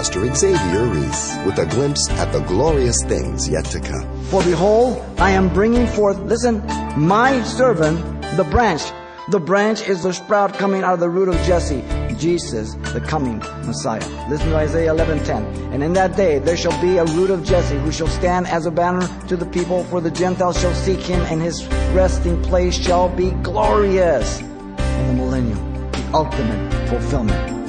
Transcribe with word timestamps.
Pastor 0.00 0.34
Xavier 0.34 0.86
Reese 0.86 1.36
with 1.44 1.58
a 1.58 1.66
glimpse 1.66 2.08
at 2.12 2.32
the 2.32 2.40
glorious 2.44 3.04
things 3.04 3.46
yet 3.46 3.66
to 3.66 3.78
come. 3.78 4.24
For 4.30 4.42
behold, 4.44 5.04
I 5.18 5.32
am 5.32 5.52
bringing 5.52 5.86
forth, 5.88 6.18
listen, 6.20 6.66
my 6.96 7.42
servant, 7.42 8.00
the 8.38 8.44
branch. 8.44 8.80
The 9.28 9.38
branch 9.38 9.86
is 9.86 10.02
the 10.02 10.14
sprout 10.14 10.54
coming 10.54 10.84
out 10.84 10.94
of 10.94 11.00
the 11.00 11.10
root 11.10 11.28
of 11.28 11.34
Jesse, 11.42 11.84
Jesus, 12.16 12.76
the 12.94 13.02
coming 13.02 13.40
Messiah. 13.66 14.00
Listen 14.30 14.48
to 14.48 14.56
Isaiah 14.56 14.94
11:10. 14.94 15.44
And 15.70 15.82
in 15.82 15.92
that 15.92 16.16
day 16.16 16.38
there 16.38 16.56
shall 16.56 16.80
be 16.80 16.96
a 16.96 17.04
root 17.04 17.28
of 17.28 17.44
Jesse 17.44 17.76
who 17.76 17.92
shall 17.92 18.08
stand 18.08 18.46
as 18.46 18.64
a 18.64 18.70
banner 18.70 19.06
to 19.28 19.36
the 19.36 19.44
people, 19.44 19.84
for 19.90 20.00
the 20.00 20.10
Gentiles 20.10 20.58
shall 20.58 20.74
seek 20.76 21.00
him, 21.00 21.20
and 21.28 21.42
his 21.42 21.66
resting 21.92 22.40
place 22.40 22.74
shall 22.74 23.10
be 23.10 23.32
glorious 23.42 24.40
in 24.40 25.06
the 25.08 25.12
millennium, 25.12 25.60
the 25.92 26.04
ultimate 26.14 26.88
fulfillment. 26.88 27.59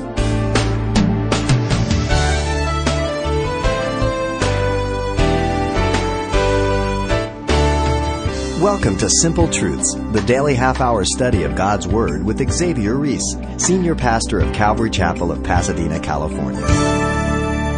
Welcome 8.62 8.96
to 8.98 9.10
Simple 9.10 9.48
Truths, 9.48 9.96
the 10.12 10.22
daily 10.28 10.54
half 10.54 10.82
hour 10.82 11.04
study 11.04 11.42
of 11.42 11.56
God's 11.56 11.88
Word 11.88 12.24
with 12.24 12.48
Xavier 12.48 12.94
Reese, 12.94 13.36
Senior 13.58 13.96
Pastor 13.96 14.40
of 14.40 14.54
Calvary 14.54 14.92
Chapel 14.92 15.32
of 15.32 15.42
Pasadena, 15.44 16.00
California. 16.00 16.62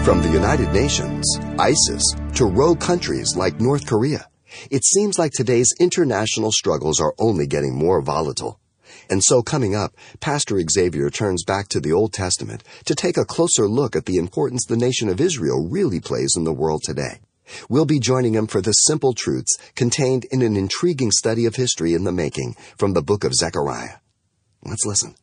From 0.04 0.22
the 0.22 0.30
United 0.30 0.74
Nations, 0.74 1.40
ISIS, 1.58 2.04
to 2.36 2.48
rogue 2.48 2.82
countries 2.82 3.34
like 3.38 3.62
North 3.62 3.88
Korea, 3.88 4.28
it 4.70 4.84
seems 4.84 5.18
like 5.18 5.32
today's 5.32 5.74
international 5.80 6.52
struggles 6.52 7.00
are 7.00 7.16
only 7.18 7.48
getting 7.48 7.78
more 7.78 8.02
volatile. 8.02 8.60
And 9.10 9.24
so, 9.24 9.42
coming 9.42 9.74
up, 9.74 9.96
Pastor 10.20 10.60
Xavier 10.70 11.10
turns 11.10 11.46
back 11.46 11.70
to 11.70 11.80
the 11.80 11.94
Old 11.94 12.12
Testament 12.12 12.62
to 12.84 12.94
take 12.94 13.16
a 13.16 13.24
closer 13.24 13.70
look 13.70 13.96
at 13.96 14.06
the 14.06 14.18
importance 14.18 14.66
the 14.66 14.76
nation 14.76 15.08
of 15.08 15.22
Israel 15.22 15.66
really 15.66 16.02
plays 16.02 16.34
in 16.36 16.44
the 16.44 16.52
world 16.52 16.82
today. 16.84 17.22
We'll 17.70 17.86
be 17.86 18.00
joining 18.00 18.34
him 18.36 18.48
for 18.48 18.62
the 18.62 18.72
simple 18.72 19.14
truths 19.14 19.58
contained 19.76 20.26
in 20.32 20.42
an 20.42 20.56
intriguing 20.56 21.12
study 21.12 21.46
of 21.46 21.56
history 21.56 21.94
in 21.94 22.04
the 22.04 22.12
making 22.12 22.56
from 22.78 22.94
the 22.94 23.02
book 23.02 23.24
of 23.24 23.34
Zechariah. 23.34 23.98
Let's 24.64 24.86
listen. 24.86 25.16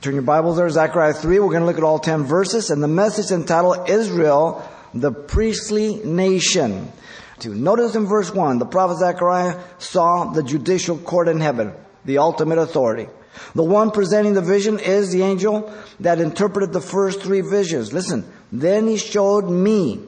Turn 0.00 0.14
your 0.14 0.22
Bibles 0.22 0.56
there, 0.56 0.68
Zechariah 0.68 1.14
3. 1.14 1.38
We're 1.38 1.48
going 1.48 1.60
to 1.60 1.66
look 1.66 1.78
at 1.78 1.84
all 1.84 1.98
10 1.98 2.24
verses, 2.24 2.70
and 2.70 2.82
the 2.82 2.88
message 2.88 3.30
entitled 3.30 3.88
Israel, 3.88 4.68
the 4.92 5.12
priestly 5.12 5.96
nation. 6.04 6.92
To 7.40 7.54
notice 7.54 7.94
in 7.94 8.06
verse 8.06 8.32
1, 8.32 8.58
the 8.58 8.66
prophet 8.66 8.98
Zechariah 8.98 9.58
saw 9.78 10.32
the 10.32 10.42
judicial 10.42 10.98
court 10.98 11.28
in 11.28 11.40
heaven, 11.40 11.72
the 12.04 12.18
ultimate 12.18 12.58
authority. 12.58 13.08
The 13.54 13.64
one 13.64 13.90
presenting 13.90 14.34
the 14.34 14.42
vision 14.42 14.78
is 14.78 15.10
the 15.10 15.22
angel 15.22 15.72
that 16.00 16.20
interpreted 16.20 16.72
the 16.72 16.80
first 16.80 17.20
three 17.22 17.40
visions. 17.40 17.92
Listen, 17.92 18.30
then 18.52 18.86
he 18.86 18.96
showed 18.96 19.48
me 19.48 20.00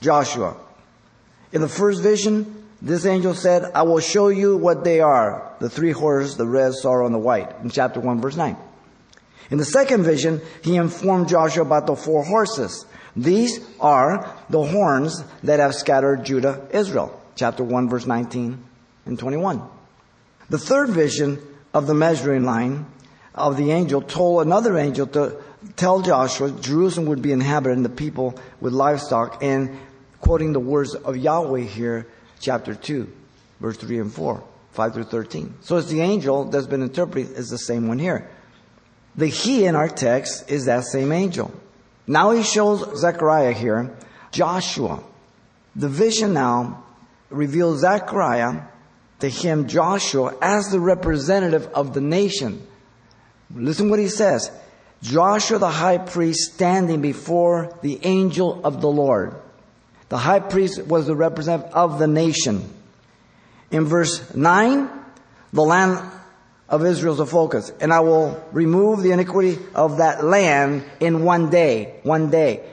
Joshua. 0.00 0.56
In 1.52 1.60
the 1.60 1.68
first 1.68 2.02
vision, 2.02 2.64
this 2.82 3.06
angel 3.06 3.34
said, 3.34 3.70
I 3.74 3.82
will 3.82 4.00
show 4.00 4.28
you 4.28 4.56
what 4.56 4.84
they 4.84 5.00
are. 5.00 5.54
The 5.60 5.70
three 5.70 5.92
horses, 5.92 6.36
the 6.36 6.46
red, 6.46 6.74
sorrel, 6.74 7.06
and 7.06 7.14
the 7.14 7.18
white. 7.18 7.54
In 7.62 7.70
chapter 7.70 8.00
1, 8.00 8.20
verse 8.20 8.36
9. 8.36 8.56
In 9.50 9.58
the 9.58 9.64
second 9.64 10.02
vision, 10.02 10.40
he 10.62 10.76
informed 10.76 11.28
Joshua 11.28 11.62
about 11.62 11.86
the 11.86 11.96
four 11.96 12.24
horses. 12.24 12.84
These 13.14 13.60
are 13.80 14.30
the 14.50 14.62
horns 14.62 15.24
that 15.42 15.60
have 15.60 15.74
scattered 15.74 16.24
Judah, 16.24 16.66
Israel. 16.70 17.18
Chapter 17.36 17.64
1, 17.64 17.88
verse 17.88 18.06
19 18.06 18.62
and 19.06 19.18
21. 19.18 19.62
The 20.50 20.58
third 20.58 20.90
vision 20.90 21.40
of 21.72 21.86
the 21.86 21.94
measuring 21.94 22.44
line 22.44 22.86
of 23.34 23.56
the 23.56 23.70
angel 23.70 24.02
told 24.02 24.42
another 24.42 24.76
angel 24.78 25.06
to 25.08 25.42
tell 25.76 26.02
Joshua 26.02 26.50
Jerusalem 26.50 27.06
would 27.08 27.22
be 27.22 27.32
inhabited 27.32 27.76
and 27.76 27.84
the 27.84 27.90
people 27.90 28.38
with 28.60 28.72
livestock 28.72 29.42
and 29.42 29.76
quoting 30.20 30.52
the 30.52 30.60
words 30.60 30.94
of 30.94 31.16
Yahweh 31.16 31.60
here, 31.60 32.06
chapter 32.40 32.74
2, 32.74 33.10
verse 33.60 33.76
3 33.76 34.00
and 34.00 34.12
4, 34.12 34.42
5 34.72 34.94
through 34.94 35.04
13. 35.04 35.54
So 35.60 35.76
it's 35.76 35.88
the 35.88 36.00
angel 36.00 36.44
that's 36.44 36.66
been 36.66 36.82
interpreted 36.82 37.36
as 37.36 37.48
the 37.48 37.58
same 37.58 37.88
one 37.88 37.98
here. 37.98 38.28
The 39.16 39.26
he 39.26 39.64
in 39.64 39.74
our 39.74 39.88
text 39.88 40.50
is 40.50 40.66
that 40.66 40.84
same 40.84 41.12
angel. 41.12 41.52
Now 42.06 42.32
he 42.32 42.42
shows 42.42 42.98
Zechariah 42.98 43.52
here, 43.52 43.96
Joshua. 44.30 45.02
The 45.74 45.88
vision 45.88 46.32
now 46.32 46.84
reveals 47.30 47.80
Zechariah 47.80 48.62
to 49.20 49.28
him, 49.28 49.66
Joshua, 49.66 50.34
as 50.40 50.70
the 50.70 50.80
representative 50.80 51.66
of 51.68 51.94
the 51.94 52.00
nation. 52.00 52.66
Listen 53.54 53.90
what 53.90 53.98
he 53.98 54.08
says. 54.08 54.50
Joshua 55.06 55.60
the 55.60 55.70
high 55.70 55.98
priest 55.98 56.54
standing 56.54 57.00
before 57.00 57.78
the 57.80 58.00
angel 58.02 58.60
of 58.64 58.80
the 58.80 58.88
Lord. 58.88 59.36
The 60.08 60.18
high 60.18 60.40
priest 60.40 60.82
was 60.84 61.06
the 61.06 61.14
representative 61.14 61.72
of 61.72 62.00
the 62.00 62.08
nation. 62.08 62.68
In 63.70 63.84
verse 63.84 64.34
9, 64.34 64.90
the 65.52 65.62
land 65.62 66.10
of 66.68 66.84
Israel 66.84 67.14
is 67.14 67.20
a 67.20 67.26
focus. 67.26 67.72
And 67.80 67.92
I 67.92 68.00
will 68.00 68.42
remove 68.50 69.02
the 69.02 69.12
iniquity 69.12 69.58
of 69.76 69.98
that 69.98 70.24
land 70.24 70.84
in 70.98 71.22
one 71.22 71.50
day. 71.50 72.00
One 72.02 72.30
day. 72.30 72.68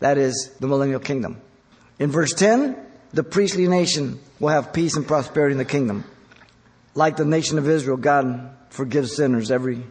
That 0.00 0.16
is 0.16 0.52
the 0.58 0.68
millennial 0.68 1.00
kingdom. 1.00 1.42
In 1.98 2.10
verse 2.10 2.32
10, 2.32 2.74
the 3.12 3.22
priestly 3.22 3.68
nation 3.68 4.18
will 4.40 4.48
have 4.48 4.72
peace 4.72 4.96
and 4.96 5.06
prosperity 5.06 5.52
in 5.52 5.58
the 5.58 5.66
kingdom. 5.66 6.04
Like 6.94 7.16
the 7.16 7.26
nation 7.26 7.58
of 7.58 7.68
Israel, 7.68 7.98
God 7.98 8.56
forgives 8.70 9.14
sinners 9.14 9.50
every 9.50 9.82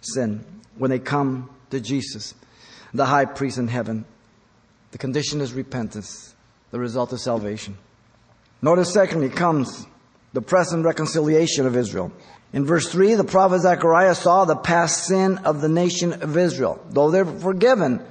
sin 0.00 0.44
when 0.76 0.90
they 0.90 0.98
come 0.98 1.50
to 1.70 1.80
Jesus, 1.80 2.34
the 2.92 3.06
high 3.06 3.24
priest 3.24 3.58
in 3.58 3.68
heaven. 3.68 4.04
The 4.92 4.98
condition 4.98 5.40
is 5.40 5.52
repentance 5.52 6.34
the 6.74 6.80
result 6.80 7.12
is 7.12 7.22
salvation. 7.22 7.78
Notice, 8.60 8.92
secondly, 8.92 9.28
comes 9.28 9.86
the 10.32 10.42
present 10.42 10.84
reconciliation 10.84 11.66
of 11.66 11.76
Israel. 11.76 12.10
In 12.52 12.66
verse 12.66 12.90
3, 12.90 13.14
the 13.14 13.22
prophet 13.22 13.60
Zechariah 13.60 14.16
saw 14.16 14.44
the 14.44 14.56
past 14.56 15.04
sin 15.04 15.38
of 15.44 15.60
the 15.60 15.68
nation 15.68 16.12
of 16.12 16.36
Israel. 16.36 16.84
Though 16.90 17.12
they're 17.12 17.24
forgiven, 17.24 18.04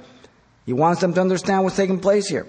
he 0.64 0.72
wants 0.72 1.02
them 1.02 1.12
to 1.12 1.20
understand 1.20 1.62
what's 1.62 1.76
taking 1.76 2.00
place 2.00 2.26
here. 2.26 2.46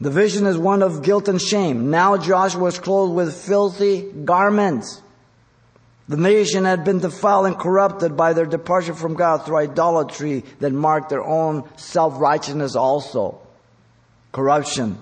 The 0.00 0.10
vision 0.10 0.46
is 0.46 0.56
one 0.56 0.84
of 0.84 1.02
guilt 1.02 1.26
and 1.26 1.42
shame. 1.42 1.90
Now 1.90 2.16
Joshua 2.16 2.66
is 2.66 2.78
clothed 2.78 3.16
with 3.16 3.34
filthy 3.34 4.02
garments. 4.02 5.02
The 6.10 6.16
nation 6.16 6.64
had 6.64 6.82
been 6.82 6.98
defiled 6.98 7.46
and 7.46 7.56
corrupted 7.56 8.16
by 8.16 8.32
their 8.32 8.44
departure 8.44 8.94
from 8.94 9.14
God 9.14 9.46
through 9.46 9.58
idolatry 9.58 10.42
that 10.58 10.72
marked 10.72 11.08
their 11.08 11.22
own 11.22 11.62
self-righteousness 11.76 12.74
also. 12.74 13.40
Corruption. 14.32 14.98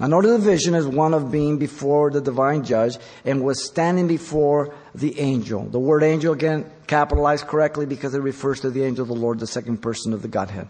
Now 0.00 0.08
notice 0.08 0.32
the 0.32 0.38
vision 0.38 0.74
is 0.74 0.84
one 0.84 1.14
of 1.14 1.30
being 1.30 1.58
before 1.58 2.10
the 2.10 2.20
divine 2.20 2.64
judge 2.64 2.96
and 3.24 3.44
was 3.44 3.64
standing 3.64 4.08
before 4.08 4.74
the 4.96 5.16
angel. 5.20 5.62
The 5.62 5.78
word 5.78 6.02
angel 6.02 6.32
again 6.32 6.68
capitalized 6.88 7.46
correctly 7.46 7.86
because 7.86 8.12
it 8.12 8.20
refers 8.20 8.58
to 8.62 8.70
the 8.70 8.82
angel 8.82 9.02
of 9.02 9.08
the 9.08 9.14
Lord, 9.14 9.38
the 9.38 9.46
second 9.46 9.76
person 9.76 10.12
of 10.12 10.22
the 10.22 10.28
Godhead. 10.28 10.68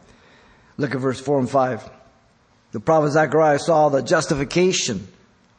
Look 0.76 0.94
at 0.94 1.00
verse 1.00 1.18
4 1.18 1.38
and 1.38 1.48
5. 1.48 1.90
The 2.72 2.80
prophet 2.80 3.12
Zechariah 3.12 3.60
saw 3.60 3.88
the 3.88 4.02
justification 4.02 5.08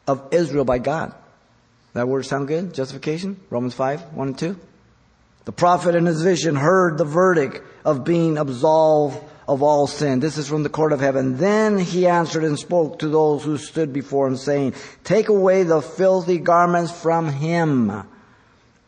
of 0.06 0.28
Israel 0.30 0.64
by 0.64 0.78
God. 0.78 1.16
That 1.98 2.06
word 2.06 2.24
sound 2.26 2.46
good? 2.46 2.74
Justification? 2.74 3.40
Romans 3.50 3.74
5, 3.74 4.14
1 4.14 4.28
and 4.28 4.38
2. 4.38 4.56
The 5.46 5.50
prophet 5.52 5.96
in 5.96 6.06
his 6.06 6.22
vision 6.22 6.54
heard 6.54 6.96
the 6.96 7.04
verdict 7.04 7.60
of 7.84 8.04
being 8.04 8.38
absolved 8.38 9.20
of 9.48 9.64
all 9.64 9.88
sin. 9.88 10.20
This 10.20 10.38
is 10.38 10.46
from 10.46 10.62
the 10.62 10.68
court 10.68 10.92
of 10.92 11.00
heaven. 11.00 11.38
Then 11.38 11.76
he 11.76 12.06
answered 12.06 12.44
and 12.44 12.56
spoke 12.56 13.00
to 13.00 13.08
those 13.08 13.42
who 13.42 13.58
stood 13.58 13.92
before 13.92 14.28
him, 14.28 14.36
saying, 14.36 14.74
Take 15.02 15.28
away 15.28 15.64
the 15.64 15.82
filthy 15.82 16.38
garments 16.38 16.92
from 16.92 17.32
him. 17.32 17.90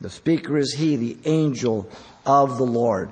The 0.00 0.10
speaker 0.10 0.56
is 0.56 0.74
he, 0.74 0.94
the 0.94 1.18
angel 1.24 1.90
of 2.24 2.58
the 2.58 2.64
Lord. 2.64 3.10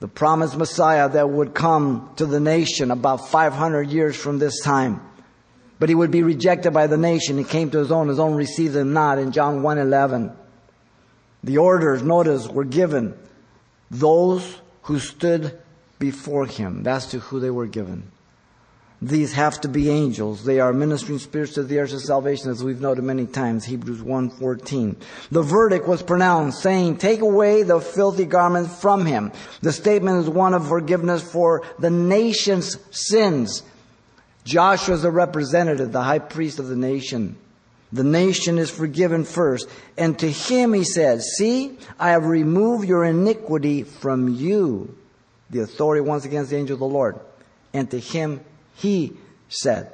The 0.00 0.08
promised 0.08 0.58
Messiah 0.58 1.08
that 1.08 1.30
would 1.30 1.54
come 1.54 2.10
to 2.16 2.26
the 2.26 2.40
nation 2.40 2.90
about 2.90 3.30
500 3.30 3.88
years 3.88 4.16
from 4.16 4.38
this 4.38 4.60
time. 4.60 5.00
But 5.78 5.88
he 5.88 5.94
would 5.94 6.10
be 6.10 6.22
rejected 6.22 6.72
by 6.72 6.86
the 6.86 6.96
nation. 6.96 7.38
He 7.38 7.44
came 7.44 7.70
to 7.70 7.78
his 7.78 7.92
own. 7.92 8.08
His 8.08 8.18
own 8.18 8.34
received 8.34 8.76
him 8.76 8.92
not 8.92 9.18
in 9.18 9.32
John 9.32 9.60
1.11. 9.60 10.34
The 11.44 11.58
orders, 11.58 12.02
notice, 12.02 12.48
were 12.48 12.64
given. 12.64 13.14
Those 13.90 14.60
who 14.82 14.98
stood 14.98 15.58
before 15.98 16.46
him. 16.46 16.82
That's 16.82 17.06
to 17.06 17.18
who 17.18 17.40
they 17.40 17.50
were 17.50 17.66
given. 17.66 18.10
These 19.02 19.34
have 19.34 19.60
to 19.60 19.68
be 19.68 19.90
angels. 19.90 20.44
They 20.44 20.58
are 20.58 20.72
ministering 20.72 21.18
spirits 21.18 21.54
to 21.54 21.62
the 21.62 21.76
heirs 21.76 21.92
of 21.92 22.00
salvation, 22.00 22.50
as 22.50 22.64
we've 22.64 22.80
noted 22.80 23.04
many 23.04 23.26
times, 23.26 23.66
Hebrews 23.66 24.00
1.14. 24.00 24.96
The 25.30 25.42
verdict 25.42 25.86
was 25.86 26.02
pronounced, 26.02 26.62
saying, 26.62 26.96
take 26.96 27.20
away 27.20 27.62
the 27.62 27.80
filthy 27.80 28.24
garment 28.24 28.70
from 28.70 29.04
him. 29.04 29.32
The 29.60 29.72
statement 29.72 30.20
is 30.20 30.30
one 30.30 30.54
of 30.54 30.66
forgiveness 30.66 31.22
for 31.22 31.62
the 31.78 31.90
nation's 31.90 32.78
sins. 32.90 33.62
Joshua 34.46 34.94
is 34.94 35.02
the 35.02 35.10
representative, 35.10 35.90
the 35.90 36.02
high 36.02 36.20
priest 36.20 36.60
of 36.60 36.68
the 36.68 36.76
nation. 36.76 37.36
The 37.92 38.04
nation 38.04 38.58
is 38.58 38.70
forgiven 38.70 39.24
first. 39.24 39.68
And 39.98 40.16
to 40.20 40.30
him 40.30 40.72
he 40.72 40.84
said, 40.84 41.20
see, 41.20 41.76
I 41.98 42.10
have 42.10 42.26
removed 42.26 42.88
your 42.88 43.04
iniquity 43.04 43.82
from 43.82 44.28
you 44.28 44.96
the 45.50 45.60
authority 45.60 46.00
once 46.00 46.24
against 46.24 46.50
the 46.50 46.56
angel 46.56 46.74
of 46.74 46.80
the 46.80 46.86
Lord. 46.86 47.20
And 47.72 47.90
to 47.90 47.98
him 47.98 48.40
he 48.76 49.16
said, 49.48 49.90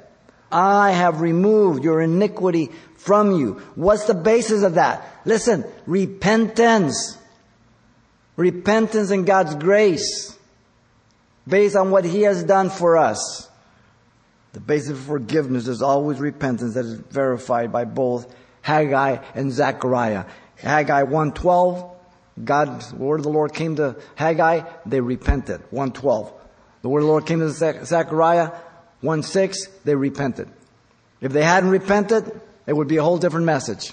I 0.51 0.91
have 0.91 1.21
removed 1.21 1.83
your 1.83 1.99
iniquity 2.01 2.69
from 2.97 3.31
you. 3.31 3.53
What's 3.73 4.05
the 4.05 4.13
basis 4.13 4.61
of 4.61 4.75
that? 4.75 5.21
Listen, 5.25 5.65
repentance. 5.87 7.17
Repentance 8.35 9.09
and 9.09 9.25
God's 9.25 9.55
grace 9.55 10.37
based 11.47 11.75
on 11.75 11.91
what 11.91 12.05
He 12.05 12.21
has 12.21 12.43
done 12.43 12.69
for 12.69 12.97
us. 12.97 13.49
The 14.53 14.59
basis 14.59 14.91
of 14.91 14.99
forgiveness 14.99 15.67
is 15.67 15.81
always 15.81 16.19
repentance 16.19 16.75
that 16.75 16.85
is 16.85 16.93
verified 16.93 17.71
by 17.71 17.85
both 17.85 18.33
Haggai 18.61 19.17
and 19.33 19.51
Zechariah. 19.51 20.25
Haggai 20.57 21.03
1.12, 21.03 21.91
God, 22.43 22.81
the 22.81 22.95
word 22.95 23.19
of 23.19 23.23
the 23.23 23.29
Lord 23.29 23.53
came 23.53 23.75
to 23.77 23.95
Haggai, 24.15 24.61
they 24.85 25.01
repented. 25.01 25.61
1.12. 25.71 26.31
The 26.83 26.89
word 26.89 26.99
of 26.99 27.05
the 27.05 27.11
Lord 27.11 27.25
came 27.25 27.39
to 27.39 27.49
Zechariah, 27.49 28.51
1.6, 29.01 29.55
they 29.83 29.95
repented. 29.95 30.49
If 31.19 31.31
they 31.31 31.43
hadn't 31.43 31.71
repented, 31.71 32.39
it 32.67 32.73
would 32.73 32.87
be 32.87 32.97
a 32.97 33.03
whole 33.03 33.17
different 33.17 33.47
message. 33.47 33.91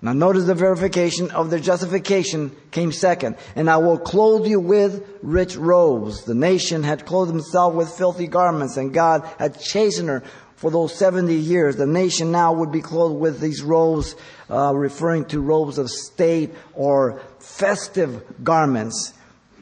Now 0.00 0.12
notice 0.12 0.44
the 0.44 0.54
verification 0.54 1.30
of 1.32 1.50
their 1.50 1.58
justification 1.58 2.54
came 2.70 2.92
second. 2.92 3.36
And 3.56 3.68
I 3.68 3.78
will 3.78 3.98
clothe 3.98 4.46
you 4.46 4.60
with 4.60 5.04
rich 5.22 5.56
robes. 5.56 6.24
The 6.24 6.34
nation 6.34 6.84
had 6.84 7.04
clothed 7.04 7.32
himself 7.32 7.74
with 7.74 7.90
filthy 7.90 8.28
garments 8.28 8.76
and 8.76 8.94
God 8.94 9.28
had 9.38 9.60
chastened 9.60 10.08
her 10.08 10.22
for 10.54 10.70
those 10.70 10.96
70 10.96 11.34
years. 11.34 11.76
The 11.76 11.86
nation 11.86 12.30
now 12.30 12.52
would 12.52 12.70
be 12.70 12.80
clothed 12.80 13.20
with 13.20 13.40
these 13.40 13.62
robes, 13.62 14.14
uh, 14.48 14.72
referring 14.74 15.24
to 15.26 15.40
robes 15.40 15.78
of 15.78 15.90
state 15.90 16.54
or 16.74 17.20
festive 17.40 18.22
garments. 18.44 19.14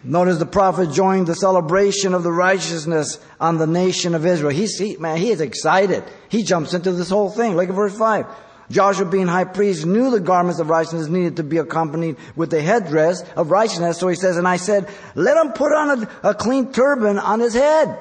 Notice 0.05 0.39
the 0.39 0.47
prophet 0.47 0.93
joined 0.93 1.27
the 1.27 1.35
celebration 1.35 2.15
of 2.15 2.23
the 2.23 2.31
righteousness 2.31 3.19
on 3.41 3.59
the 3.59 3.67
nation 3.67 4.15
of 4.15 4.25
Israel. 4.25 4.53
He's, 4.53 4.79
he, 4.79 4.97
man, 4.99 5.17
he 5.17 5.31
is 5.31 5.41
excited. 5.41 6.05
He 6.29 6.43
jumps 6.43 6.75
into 6.75 6.93
this 6.93 7.11
whole 7.11 7.31
thing. 7.31 7.57
Look 7.57 7.69
at 7.69 7.75
verse 7.75 7.97
5. 7.97 8.27
Joshua 8.71 9.07
being 9.07 9.29
high 9.29 9.45
priest 9.45 9.87
knew 9.87 10.11
the 10.11 10.21
garments 10.21 10.61
of 10.61 10.69
righteousness 10.69 11.09
needed 11.09 11.37
to 11.37 11.43
be 11.43 11.59
accompanied 11.59 12.17
with 12.35 12.51
the 12.51 12.61
headdress 12.61 13.23
of 13.37 13.51
righteousness. 13.51 13.99
So 13.99 14.09
he 14.09 14.17
says, 14.17 14.37
and 14.37 14.49
I 14.49 14.57
said, 14.57 14.89
let 15.15 15.37
him 15.37 15.53
put 15.53 15.73
on 15.73 16.03
a, 16.03 16.31
a 16.31 16.35
clean 16.35 16.73
turban 16.73 17.19
on 17.19 17.41
his 17.41 17.55
head. 17.55 17.99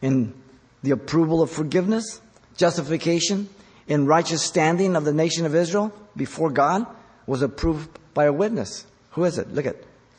In 0.00 0.34
the 0.82 0.90
approval 0.90 1.42
of 1.42 1.50
forgiveness, 1.50 2.20
justification, 2.56 3.48
in 3.86 4.06
righteous 4.06 4.42
standing 4.42 4.96
of 4.96 5.04
the 5.04 5.12
nation 5.12 5.46
of 5.46 5.54
Israel 5.54 5.92
before 6.16 6.50
God 6.50 6.86
was 7.26 7.42
approved 7.42 7.88
by 8.14 8.24
a 8.24 8.32
witness. 8.32 8.84
Who 9.12 9.24
is 9.24 9.38
it? 9.38 9.52
Look 9.52 9.66
at. 9.66 9.76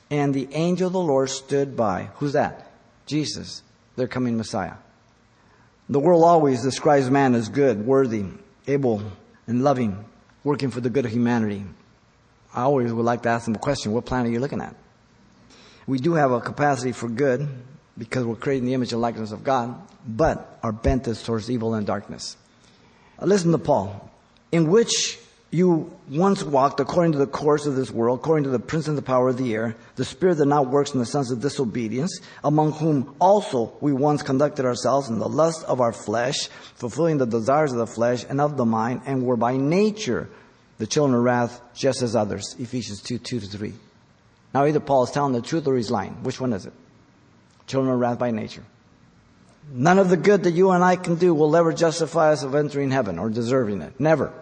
And 0.09 0.33
the 0.33 0.47
angel 0.53 0.87
of 0.87 0.93
the 0.93 0.99
Lord 0.99 1.29
stood 1.29 1.75
by. 1.75 2.09
Who's 2.15 2.33
that? 2.33 2.71
Jesus, 3.05 3.61
their 3.95 4.07
coming 4.07 4.37
Messiah. 4.37 4.75
The 5.89 5.99
world 5.99 6.23
always 6.23 6.63
describes 6.63 7.09
man 7.09 7.35
as 7.35 7.49
good, 7.49 7.85
worthy, 7.85 8.25
able, 8.67 9.01
and 9.47 9.63
loving, 9.63 10.05
working 10.43 10.71
for 10.71 10.81
the 10.81 10.89
good 10.89 11.05
of 11.05 11.11
humanity. 11.11 11.63
I 12.53 12.63
always 12.63 12.93
would 12.93 13.05
like 13.05 13.23
to 13.23 13.29
ask 13.29 13.45
them 13.45 13.55
a 13.55 13.59
question 13.59 13.91
what 13.91 14.05
planet 14.05 14.29
are 14.29 14.33
you 14.33 14.39
looking 14.39 14.61
at? 14.61 14.75
We 15.87 15.99
do 15.99 16.13
have 16.13 16.31
a 16.31 16.39
capacity 16.39 16.91
for 16.91 17.09
good 17.09 17.47
because 17.97 18.25
we're 18.25 18.35
creating 18.35 18.65
the 18.65 18.73
image 18.73 18.93
and 18.93 19.01
likeness 19.01 19.31
of 19.31 19.43
God, 19.43 19.75
but 20.07 20.59
our 20.63 20.71
bent 20.71 21.07
is 21.07 21.21
towards 21.21 21.51
evil 21.51 21.73
and 21.73 21.85
darkness. 21.85 22.37
Uh, 23.19 23.25
listen 23.25 23.51
to 23.51 23.57
Paul. 23.57 24.11
In 24.51 24.69
which 24.69 25.19
you 25.53 25.95
once 26.09 26.41
walked 26.44 26.79
according 26.79 27.11
to 27.11 27.19
the 27.19 27.27
course 27.27 27.67
of 27.67 27.75
this 27.75 27.91
world, 27.91 28.19
according 28.19 28.45
to 28.45 28.50
the 28.50 28.59
prince 28.59 28.88
and 28.88 28.97
the 28.97 29.03
power 29.03 29.29
of 29.29 29.38
the 29.38 29.53
air, 29.53 29.75
the 29.95 30.03
spirit 30.03 30.35
that 30.35 30.47
now 30.47 30.63
works 30.63 30.94
in 30.94 31.00
the 31.00 31.05
sons 31.05 31.29
of 31.29 31.41
disobedience, 31.41 32.19
among 32.44 32.71
whom 32.71 33.15
also 33.21 33.71
we 33.79 33.94
once 33.94 34.23
conducted 34.23 34.65
ourselves 34.65 35.09
in 35.09 35.19
the 35.19 35.29
lust 35.29 35.63
of 35.65 35.79
our 35.79 35.94
flesh, 35.94 36.47
fulfilling 36.75 37.19
the 37.19 37.27
desires 37.27 37.71
of 37.71 37.77
the 37.77 37.85
flesh 37.85 38.25
and 38.27 38.41
of 38.41 38.57
the 38.57 38.65
mind, 38.65 39.01
and 39.05 39.23
were 39.25 39.38
by 39.38 39.55
nature 39.55 40.27
the 40.79 40.88
children 40.88 41.15
of 41.15 41.23
wrath, 41.23 41.61
just 41.75 42.01
as 42.01 42.15
others. 42.15 42.55
Ephesians 42.57 43.01
2, 43.01 43.19
2 43.19 43.39
to 43.41 43.47
3. 43.47 43.73
Now 44.55 44.65
either 44.65 44.79
Paul 44.79 45.03
is 45.03 45.11
telling 45.11 45.33
the 45.33 45.41
truth 45.41 45.67
or 45.67 45.77
he's 45.77 45.91
lying. 45.91 46.23
Which 46.23 46.41
one 46.41 46.53
is 46.53 46.65
it? 46.65 46.73
Children 47.67 47.94
of 47.94 48.00
wrath 48.00 48.17
by 48.17 48.31
nature. 48.31 48.63
None 49.71 50.00
of 50.00 50.09
the 50.09 50.17
good 50.17 50.44
that 50.44 50.51
you 50.51 50.71
and 50.71 50.83
I 50.83 50.95
can 50.95 51.15
do 51.15 51.33
will 51.33 51.55
ever 51.55 51.73
justify 51.73 52.31
us 52.31 52.44
of 52.44 52.55
entering 52.55 52.91
heaven 52.91 53.19
or 53.19 53.29
deserving 53.29 53.81
it. 53.81 54.00
Never. 54.00 54.33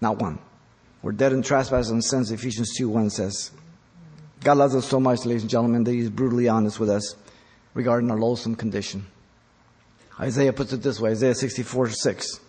Not 0.00 0.18
one. 0.18 0.38
We're 1.02 1.12
dead 1.12 1.32
in 1.32 1.42
trespasses 1.42 1.90
and 1.90 2.04
sins, 2.04 2.30
Ephesians 2.30 2.74
2 2.76 2.88
1 2.88 3.10
says. 3.10 3.50
God 4.42 4.58
loves 4.58 4.74
us 4.74 4.86
so 4.86 5.00
much, 5.00 5.24
ladies 5.24 5.42
and 5.42 5.50
gentlemen, 5.50 5.84
that 5.84 5.92
He's 5.92 6.10
brutally 6.10 6.48
honest 6.48 6.78
with 6.78 6.90
us 6.90 7.16
regarding 7.74 8.10
our 8.10 8.18
loathsome 8.18 8.54
condition. 8.56 9.06
Isaiah 10.18 10.52
puts 10.52 10.72
it 10.72 10.82
this 10.82 10.98
way 10.98 11.10
Isaiah 11.10 11.34
64 11.34 11.90
6. 11.90 12.40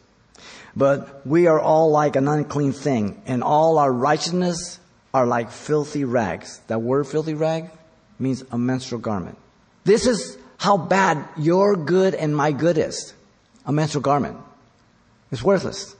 But 0.76 1.26
we 1.26 1.48
are 1.48 1.60
all 1.60 1.90
like 1.90 2.16
an 2.16 2.28
unclean 2.28 2.72
thing, 2.72 3.22
and 3.26 3.44
all 3.44 3.80
our 3.80 3.92
righteousness 3.92 4.80
are 5.14 5.26
like 5.26 5.52
filthy 5.52 6.04
rags. 6.04 6.62
That 6.68 6.82
word 6.82 7.08
filthy 7.08 7.34
rag 7.34 7.72
means 8.20 8.44
a 8.52 8.58
menstrual 8.58 9.02
garment. 9.02 9.38
This 9.84 10.06
is 10.06 10.38
how 10.58 10.78
bad 10.78 11.28
your 11.38 11.76
good 11.76 12.14
and 12.14 12.36
my 12.36 12.52
good 12.52 12.78
is. 12.78 13.14
A 13.66 13.72
menstrual 13.72 14.02
garment. 14.02 14.38
It's 15.32 15.44
worthless. 15.44 15.96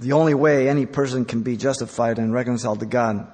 The 0.00 0.12
only 0.12 0.32
way 0.32 0.66
any 0.66 0.86
person 0.86 1.26
can 1.26 1.42
be 1.42 1.58
justified 1.58 2.18
and 2.18 2.32
reconciled 2.32 2.80
to 2.80 2.86
God 2.86 3.30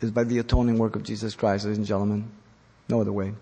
is 0.00 0.10
by 0.10 0.24
the 0.24 0.38
atoning 0.38 0.76
work 0.76 0.96
of 0.96 1.04
Jesus 1.04 1.36
Christ, 1.36 1.64
ladies 1.64 1.78
and 1.78 1.86
gentlemen. 1.86 2.28
No 2.88 3.00
other 3.00 3.12
way. 3.12 3.32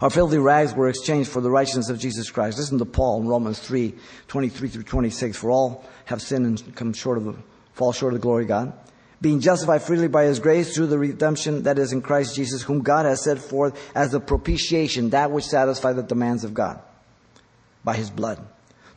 Our 0.00 0.10
filthy 0.10 0.38
rags 0.38 0.74
were 0.74 0.88
exchanged 0.88 1.30
for 1.30 1.40
the 1.40 1.50
righteousness 1.50 1.90
of 1.90 2.00
Jesus 2.00 2.28
Christ. 2.28 2.58
Listen 2.58 2.78
to 2.78 2.84
Paul 2.84 3.20
in 3.20 3.28
Romans 3.28 3.60
3, 3.60 3.94
23 4.26 4.68
through 4.68 4.82
26. 4.82 5.36
For 5.36 5.52
all 5.52 5.84
have 6.06 6.20
sinned 6.20 6.44
and 6.44 6.74
come 6.74 6.92
short 6.92 7.18
of 7.18 7.24
the, 7.24 7.36
fall 7.72 7.92
short 7.92 8.14
of 8.14 8.20
the 8.20 8.22
glory 8.22 8.42
of 8.42 8.48
God. 8.48 8.72
Being 9.20 9.38
justified 9.38 9.82
freely 9.82 10.08
by 10.08 10.24
his 10.24 10.40
grace 10.40 10.74
through 10.74 10.88
the 10.88 10.98
redemption 10.98 11.62
that 11.62 11.78
is 11.78 11.92
in 11.92 12.02
Christ 12.02 12.34
Jesus, 12.34 12.62
whom 12.62 12.80
God 12.80 13.06
has 13.06 13.22
set 13.22 13.38
forth 13.38 13.80
as 13.94 14.10
the 14.10 14.18
propitiation, 14.18 15.10
that 15.10 15.30
which 15.30 15.44
satisfies 15.44 15.94
the 15.94 16.02
demands 16.02 16.42
of 16.42 16.52
God 16.52 16.80
by 17.84 17.94
his 17.94 18.10
blood 18.10 18.44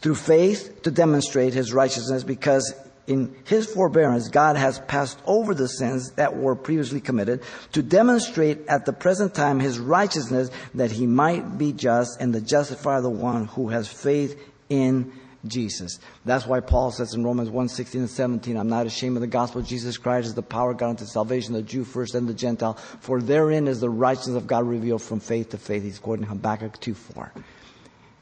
through 0.01 0.15
faith 0.15 0.83
to 0.83 0.91
demonstrate 0.91 1.53
his 1.53 1.73
righteousness 1.73 2.23
because 2.23 2.73
in 3.07 3.33
his 3.45 3.65
forbearance, 3.65 4.27
God 4.27 4.57
has 4.57 4.79
passed 4.79 5.17
over 5.25 5.53
the 5.53 5.69
sins 5.69 6.11
that 6.17 6.35
were 6.35 6.55
previously 6.55 6.99
committed 6.99 7.41
to 7.71 7.81
demonstrate 7.81 8.67
at 8.67 8.85
the 8.85 8.91
present 8.91 9.33
time 9.33 9.61
his 9.61 9.79
righteousness 9.79 10.51
that 10.75 10.91
he 10.91 11.07
might 11.07 11.57
be 11.57 11.71
just 11.71 12.19
and 12.19 12.35
the 12.35 12.41
justifier 12.41 12.97
of 12.97 13.03
the 13.03 13.09
one 13.09 13.45
who 13.45 13.69
has 13.69 13.87
faith 13.87 14.37
in 14.69 15.13
Jesus. 15.45 15.99
That's 16.25 16.45
why 16.45 16.59
Paul 16.59 16.91
says 16.91 17.13
in 17.13 17.23
Romans 17.23 17.49
1, 17.49 17.69
16 17.69 18.01
and 18.01 18.09
17, 18.09 18.57
I'm 18.57 18.67
not 18.67 18.85
ashamed 18.85 19.15
of 19.15 19.21
the 19.21 19.27
gospel 19.27 19.61
of 19.61 19.67
Jesus 19.67 19.97
Christ 19.97 20.27
is 20.27 20.33
the 20.33 20.41
power 20.41 20.71
of 20.71 20.77
God 20.77 20.89
unto 20.89 21.05
salvation, 21.05 21.53
the 21.53 21.61
Jew 21.61 21.85
first 21.85 22.13
and 22.13 22.27
the 22.27 22.33
Gentile, 22.33 22.73
for 22.73 23.21
therein 23.21 23.69
is 23.69 23.79
the 23.79 23.89
righteousness 23.89 24.35
of 24.35 24.47
God 24.47 24.67
revealed 24.67 25.01
from 25.01 25.21
faith 25.21 25.49
to 25.49 25.57
faith. 25.57 25.83
He's 25.83 25.99
quoting 25.99 26.25
Habakkuk 26.25 26.77
2, 26.81 26.93
4. 26.93 27.31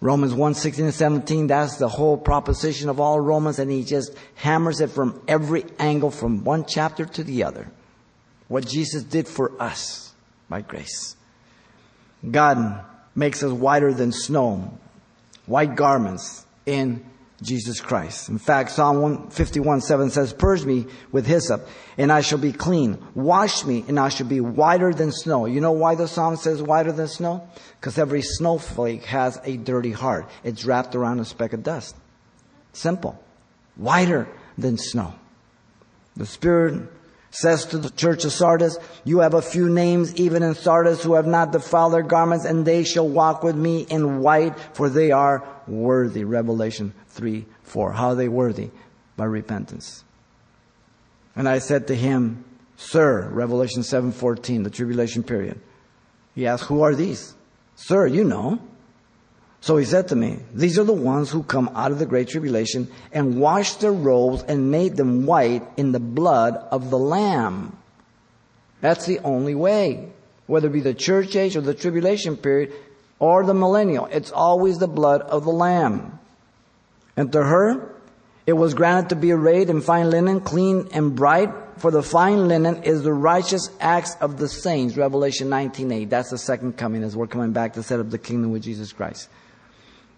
Romans 0.06 0.36
1, 0.36 0.54
16 0.54 0.86
and 0.86 0.94
17, 0.94 1.48
that's 1.48 1.78
the 1.78 1.90
whole 1.90 2.16
proposition 2.16 2.90
of 2.90 3.00
all 3.00 3.20
Romans, 3.20 3.58
and 3.58 3.72
he 3.72 3.84
just 3.84 4.16
hammers 4.36 4.80
it 4.80 4.92
from 4.92 5.20
every 5.28 5.66
angle, 5.80 6.12
from 6.12 6.44
one 6.44 6.64
chapter 6.64 7.06
to 7.06 7.24
the 7.24 7.44
other. 7.44 7.72
What 8.48 8.68
Jesus 8.68 9.02
did 9.02 9.28
for 9.28 9.60
us 9.60 10.14
by 10.48 10.62
grace. 10.62 11.16
God 12.30 12.86
makes 13.16 13.42
us 13.42 13.52
whiter 13.52 13.94
than 13.94 14.12
snow, 14.12 14.78
white 15.48 15.76
garments 15.76 16.46
in 16.68 17.04
Jesus 17.42 17.82
Christ. 17.82 18.30
In 18.30 18.38
fact, 18.38 18.72
Psalm 18.72 19.02
151 19.02 19.82
7 19.82 20.10
says, 20.10 20.32
Purge 20.32 20.64
me 20.64 20.88
with 21.12 21.26
hyssop, 21.26 21.68
and 21.98 22.12
I 22.12 22.22
shall 22.22 22.38
be 22.38 22.54
clean. 22.54 22.98
Wash 23.14 23.66
me, 23.66 23.84
and 23.88 24.00
I 24.00 24.10
shall 24.10 24.28
be 24.28 24.40
whiter 24.40 24.94
than 24.94 25.12
snow. 25.12 25.46
You 25.46 25.60
know 25.60 25.74
why 25.74 25.96
the 25.96 26.08
psalm 26.08 26.38
says 26.38 26.62
whiter 26.62 26.92
than 26.92 27.08
snow? 27.08 27.48
Because 27.80 27.98
every 27.98 28.22
snowflake 28.22 29.04
has 29.06 29.40
a 29.44 29.58
dirty 29.58 29.92
heart. 29.92 30.30
It's 30.44 30.66
wrapped 30.66 30.96
around 30.96 31.20
a 31.20 31.26
speck 31.26 31.54
of 31.54 31.64
dust. 31.64 31.96
Simple. 32.72 33.22
Whiter 33.76 34.28
than 34.58 34.78
snow. 34.78 35.14
The 36.16 36.26
Spirit 36.26 36.90
says 37.36 37.66
to 37.66 37.78
the 37.78 37.90
church 37.90 38.24
of 38.24 38.32
Sardis, 38.32 38.78
You 39.04 39.20
have 39.20 39.34
a 39.34 39.42
few 39.42 39.70
names 39.70 40.16
even 40.16 40.42
in 40.42 40.56
Sardis 40.56 41.04
who 41.04 41.16
have 41.16 41.28
not 41.28 41.52
defiled 41.52 41.94
their 41.94 42.02
garments, 42.02 42.46
and 42.46 42.66
they 42.66 42.84
shall 42.84 43.08
walk 43.08 43.44
with 43.44 43.56
me 43.56 43.82
in 43.90 44.20
white, 44.20 44.58
for 44.74 44.90
they 44.90 45.12
are 45.12 45.44
worthy. 45.68 46.24
Revelation 46.24 46.94
3 47.10 47.46
4. 47.64 47.92
How 47.94 48.10
are 48.10 48.16
they 48.16 48.30
worthy? 48.30 48.70
By 49.18 49.26
repentance. 49.26 50.04
And 51.36 51.50
I 51.50 51.60
said 51.60 51.88
to 51.88 51.96
him, 51.96 52.46
Sir, 52.78 53.28
Revelation 53.30 53.84
7 53.84 54.12
14, 54.12 54.64
the 54.64 54.70
tribulation 54.70 55.24
period. 55.24 55.60
He 56.36 56.48
asked, 56.48 56.66
Who 56.66 56.84
are 56.84 56.96
these? 56.96 57.36
Sir, 57.76 58.08
you 58.08 58.24
know. 58.24 58.60
So 59.66 59.78
he 59.78 59.86
said 59.86 60.10
to 60.10 60.16
me, 60.16 60.38
These 60.54 60.78
are 60.78 60.84
the 60.84 60.94
ones 60.94 61.32
who 61.32 61.42
come 61.42 61.72
out 61.74 61.92
of 61.92 61.98
the 61.98 62.06
great 62.06 62.28
tribulation 62.28 62.88
and 63.12 63.40
washed 63.40 63.80
their 63.80 63.92
robes 63.92 64.44
and 64.44 64.70
made 64.70 64.96
them 64.96 65.26
white 65.26 65.64
in 65.76 65.92
the 65.92 66.00
blood 66.00 66.54
of 66.70 66.92
the 66.92 67.00
Lamb. 67.00 67.76
That's 68.82 69.08
the 69.08 69.18
only 69.22 69.56
way. 69.56 70.10
Whether 70.46 70.68
it 70.68 70.74
be 70.74 70.82
the 70.82 70.94
church 70.94 71.36
age 71.36 71.56
or 71.56 71.62
the 71.62 71.74
tribulation 71.74 72.38
period, 72.38 72.74
or 73.18 73.44
the 73.44 73.56
millennial. 73.56 74.06
It's 74.12 74.32
always 74.32 74.78
the 74.78 74.88
blood 74.88 75.22
of 75.22 75.46
the 75.46 75.52
Lamb. 75.52 76.20
And 77.18 77.32
to 77.32 77.42
her, 77.42 77.92
it 78.46 78.54
was 78.54 78.76
granted 78.76 79.10
to 79.10 79.16
be 79.16 79.32
arrayed 79.32 79.72
in 79.72 79.82
fine 79.82 80.12
linen, 80.12 80.42
clean 80.42 80.90
and 80.92 81.16
bright, 81.16 81.50
for 81.78 81.90
the 81.90 82.04
fine 82.04 82.48
linen 82.48 82.84
is 82.84 83.02
the 83.02 83.14
righteous 83.14 83.72
acts 83.80 84.16
of 84.22 84.38
the 84.38 84.48
saints. 84.48 84.96
Revelation 84.96 85.50
19.8. 85.50 86.08
That's 86.08 86.30
the 86.30 86.38
second 86.38 86.78
coming 86.78 87.02
as 87.02 87.18
we're 87.18 87.26
coming 87.26 87.52
back 87.52 87.74
to 87.74 87.82
set 87.82 88.00
up 88.00 88.12
the 88.12 88.20
kingdom 88.20 88.52
with 88.52 88.62
Jesus 88.62 88.94
Christ. 88.94 89.28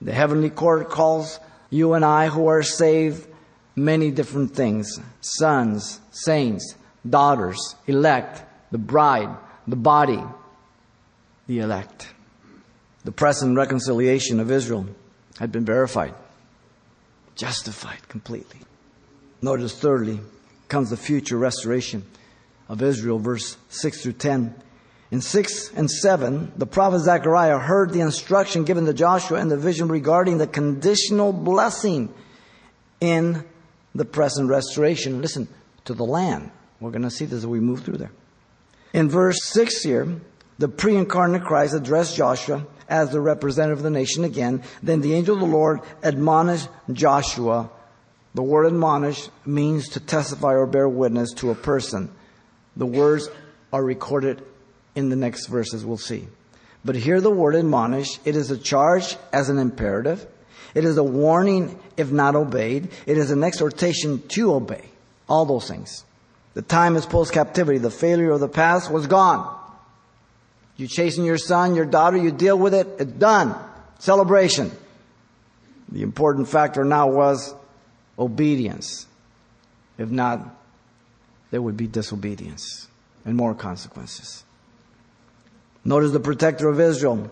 The 0.01 0.13
heavenly 0.13 0.50
court 0.50 0.89
calls 0.89 1.39
you 1.70 1.94
and 1.94 2.06
I 2.06 2.27
who 2.27 2.48
are 2.48 2.63
saved 2.63 3.27
many 3.75 4.12
different 4.12 4.56
things. 4.56 5.00
Sons, 5.22 6.00
saints, 6.12 6.75
daughters, 7.08 7.75
elect, 7.88 8.44
the 8.72 8.77
bride, 8.77 9.36
the 9.68 9.75
body, 9.75 10.24
the 11.48 11.60
elect. 11.60 12.13
The 13.04 13.12
present 13.12 13.56
reconciliation 13.56 14.39
of 14.39 14.51
Israel 14.51 14.88
had 15.39 15.51
been 15.51 15.66
verified, 15.66 16.13
justified 17.36 18.08
completely. 18.10 18.60
Notice 19.42 19.77
thirdly, 19.77 20.20
comes 20.68 20.89
the 20.89 20.98
future 20.98 21.38
restoration 21.38 22.04
of 22.68 22.82
Israel, 22.82 23.20
verse 23.20 23.58
6 23.70 24.01
through 24.01 24.13
10. 24.13 24.54
In 25.09 25.21
6 25.21 25.71
and 25.73 25.89
7, 25.89 26.51
the 26.57 26.65
prophet 26.65 26.99
Zechariah 26.99 27.59
heard 27.59 27.91
the 27.91 28.01
instruction 28.01 28.65
given 28.65 28.85
to 28.85 28.93
Joshua 28.93 29.39
in 29.39 29.47
the 29.47 29.57
vision 29.57 29.87
regarding 29.87 30.37
the 30.37 30.47
conditional 30.47 31.31
blessing 31.31 32.13
in 32.99 33.45
the 33.95 34.05
present 34.05 34.49
restoration. 34.49 35.21
Listen, 35.21 35.47
to 35.85 35.93
the 35.93 36.03
land. 36.03 36.51
We're 36.79 36.91
going 36.91 37.03
to 37.03 37.09
see 37.09 37.25
this 37.25 37.39
as 37.39 37.47
we 37.47 37.59
move 37.59 37.81
through 37.81 37.97
there. 37.97 38.11
In 38.93 39.09
verse 39.09 39.37
6 39.45 39.83
here, 39.83 40.19
the 40.59 40.67
pre 40.67 40.95
incarnate 40.95 41.43
Christ 41.43 41.73
addressed 41.73 42.17
Joshua 42.17 42.65
as 42.89 43.09
the 43.09 43.21
representative 43.21 43.79
of 43.79 43.83
the 43.83 43.89
nation 43.89 44.23
again. 44.23 44.63
Then 44.83 45.01
the 45.01 45.13
angel 45.13 45.35
of 45.35 45.41
the 45.41 45.47
Lord 45.47 45.81
admonished 46.03 46.67
Joshua 46.91 47.69
the 48.37 48.43
word 48.43 48.67
admonish 48.67 49.29
means 49.47 49.89
to 49.89 49.99
testify 49.99 50.53
or 50.53 50.67
bear 50.67 50.87
witness 50.87 51.33
to 51.37 51.49
a 51.49 51.55
person. 51.55 52.11
The 52.75 52.85
words 52.85 53.29
are 53.73 53.83
recorded 53.83 54.43
in 54.98 55.10
the 55.10 55.16
next 55.16 55.46
verses 55.46 55.86
we'll 55.86 55.96
see. 55.96 56.27
But 56.84 56.96
here 56.96 57.22
the 57.22 57.30
word 57.30 57.56
admonish, 57.56 58.20
it 58.25 58.36
is 58.36 58.50
a 58.50 58.58
charge 58.58 59.16
as 59.32 59.50
an 59.50 59.60
imperative. 59.60 60.25
It 60.74 60.86
is 60.86 60.98
a 60.98 61.04
warning 61.04 61.80
if 61.98 62.12
not 62.12 62.36
obeyed. 62.36 62.89
It 63.06 63.18
is 63.18 63.30
an 63.30 63.44
exhortation 63.44 64.27
to 64.30 64.56
obey. 64.56 64.86
All 65.30 65.46
those 65.46 65.68
things. 65.68 66.04
The 66.56 66.63
time 66.63 66.96
is 66.96 67.06
post 67.06 67.32
captivity. 67.32 67.77
The 67.77 67.92
failure 67.92 68.32
of 68.32 68.39
the 68.39 68.48
past 68.48 68.92
was 68.92 69.06
gone. 69.06 69.56
You 70.77 70.88
chasing 70.88 71.25
your 71.25 71.38
son, 71.38 71.75
your 71.75 71.86
daughter, 71.86 72.18
you 72.18 72.32
deal 72.32 72.58
with 72.58 72.74
it, 72.74 72.88
it's 73.00 73.12
done. 73.12 73.56
Celebration. 74.00 74.72
The 75.89 76.01
important 76.01 76.48
factor 76.48 76.84
now 76.84 77.08
was 77.08 77.54
obedience. 78.18 79.06
If 80.00 80.10
not, 80.10 80.39
there 81.51 81.62
would 81.62 81.77
be 81.77 81.86
disobedience 81.88 82.88
and 83.25 83.36
more 83.36 83.54
consequences. 83.54 84.44
Notice 85.88 86.12
the 86.12 86.20
protector 86.20 86.67
of 86.67 86.82
Israel 86.82 87.32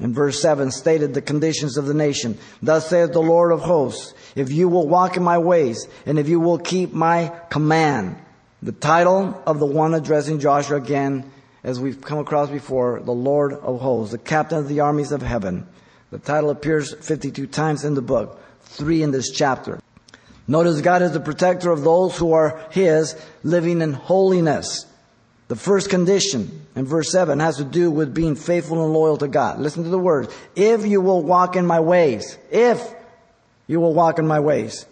in 0.00 0.14
verse 0.14 0.40
7 0.40 0.70
stated 0.70 1.12
the 1.12 1.20
conditions 1.20 1.76
of 1.76 1.84
the 1.84 1.92
nation. 1.92 2.38
Thus 2.62 2.88
saith 2.88 3.12
the 3.12 3.20
Lord 3.20 3.52
of 3.52 3.60
hosts, 3.60 4.14
if 4.34 4.50
you 4.50 4.70
will 4.70 4.88
walk 4.88 5.18
in 5.18 5.22
my 5.22 5.36
ways 5.36 5.86
and 6.06 6.18
if 6.18 6.26
you 6.26 6.40
will 6.40 6.58
keep 6.58 6.94
my 6.94 7.30
command. 7.50 8.16
The 8.62 8.72
title 8.72 9.38
of 9.46 9.58
the 9.58 9.66
one 9.66 9.92
addressing 9.92 10.40
Joshua 10.40 10.78
again, 10.78 11.30
as 11.62 11.78
we've 11.78 12.00
come 12.00 12.18
across 12.18 12.48
before, 12.48 13.00
the 13.00 13.12
Lord 13.12 13.52
of 13.52 13.82
hosts, 13.82 14.12
the 14.12 14.18
captain 14.18 14.56
of 14.56 14.68
the 14.68 14.80
armies 14.80 15.12
of 15.12 15.20
heaven. 15.20 15.66
The 16.10 16.18
title 16.18 16.48
appears 16.48 16.94
52 16.94 17.48
times 17.48 17.84
in 17.84 17.92
the 17.92 18.00
book, 18.00 18.40
three 18.62 19.02
in 19.02 19.10
this 19.10 19.30
chapter. 19.30 19.78
Notice 20.48 20.80
God 20.80 21.02
is 21.02 21.12
the 21.12 21.20
protector 21.20 21.70
of 21.70 21.82
those 21.82 22.16
who 22.16 22.32
are 22.32 22.66
His, 22.70 23.14
living 23.42 23.82
in 23.82 23.92
holiness. 23.92 24.86
The 25.48 25.56
first 25.56 25.90
condition 25.90 26.66
in 26.74 26.86
verse 26.86 27.12
7 27.12 27.38
has 27.40 27.58
to 27.58 27.64
do 27.64 27.90
with 27.90 28.14
being 28.14 28.34
faithful 28.34 28.82
and 28.82 28.92
loyal 28.92 29.18
to 29.18 29.28
God. 29.28 29.60
Listen 29.60 29.84
to 29.84 29.90
the 29.90 29.98
words. 29.98 30.34
If 30.56 30.86
you 30.86 31.00
will 31.00 31.22
walk 31.22 31.56
in 31.56 31.66
my 31.66 31.80
ways. 31.80 32.38
If 32.50 32.82
you 33.66 33.80
will 33.80 33.92
walk 33.92 34.18
in 34.18 34.26
my 34.26 34.40
ways. 34.40 34.86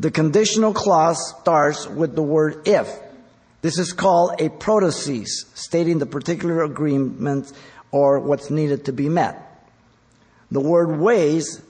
The 0.00 0.10
conditional 0.10 0.74
clause 0.74 1.34
starts 1.40 1.86
with 1.86 2.14
the 2.14 2.22
word 2.22 2.66
if. 2.66 2.90
This 3.62 3.78
is 3.78 3.92
called 3.92 4.40
a 4.40 4.48
protasis, 4.48 5.46
stating 5.54 5.98
the 5.98 6.06
particular 6.06 6.62
agreement 6.62 7.52
or 7.90 8.20
what's 8.20 8.50
needed 8.50 8.84
to 8.86 8.92
be 8.92 9.08
met. 9.08 9.42
The 10.50 10.60
word 10.60 11.00
ways 11.00 11.62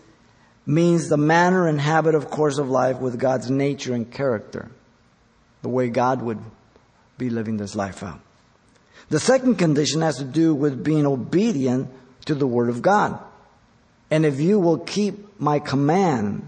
means 0.67 1.09
the 1.09 1.17
manner 1.17 1.69
and 1.69 1.81
habit 1.81 2.15
of 2.15 2.29
course 2.29 2.59
of 2.59 2.69
life 2.69 2.99
with 2.99 3.19
God's 3.19 3.51
nature 3.51 3.95
and 3.95 4.11
character. 4.11 4.71
The 5.63 5.69
way 5.69 5.89
God 5.89 6.23
would 6.23 6.41
be 7.19 7.31
living 7.31 7.57
this 7.57 7.75
life 7.75 8.03
out. 8.03 8.21
The 9.09 9.21
second 9.21 9.57
condition 9.57 10.03
has 10.03 10.17
to 10.19 10.25
do 10.25 10.55
with 10.55 10.83
being 10.83 11.07
obedient 11.07 11.91
to 12.27 12.35
the 12.35 12.47
Word 12.47 12.69
of 12.69 12.83
God. 12.83 13.19
And 14.11 14.25
if 14.27 14.41
you 14.41 14.59
will 14.59 14.79
keep 14.79 15.41
my 15.41 15.59
command, 15.59 16.47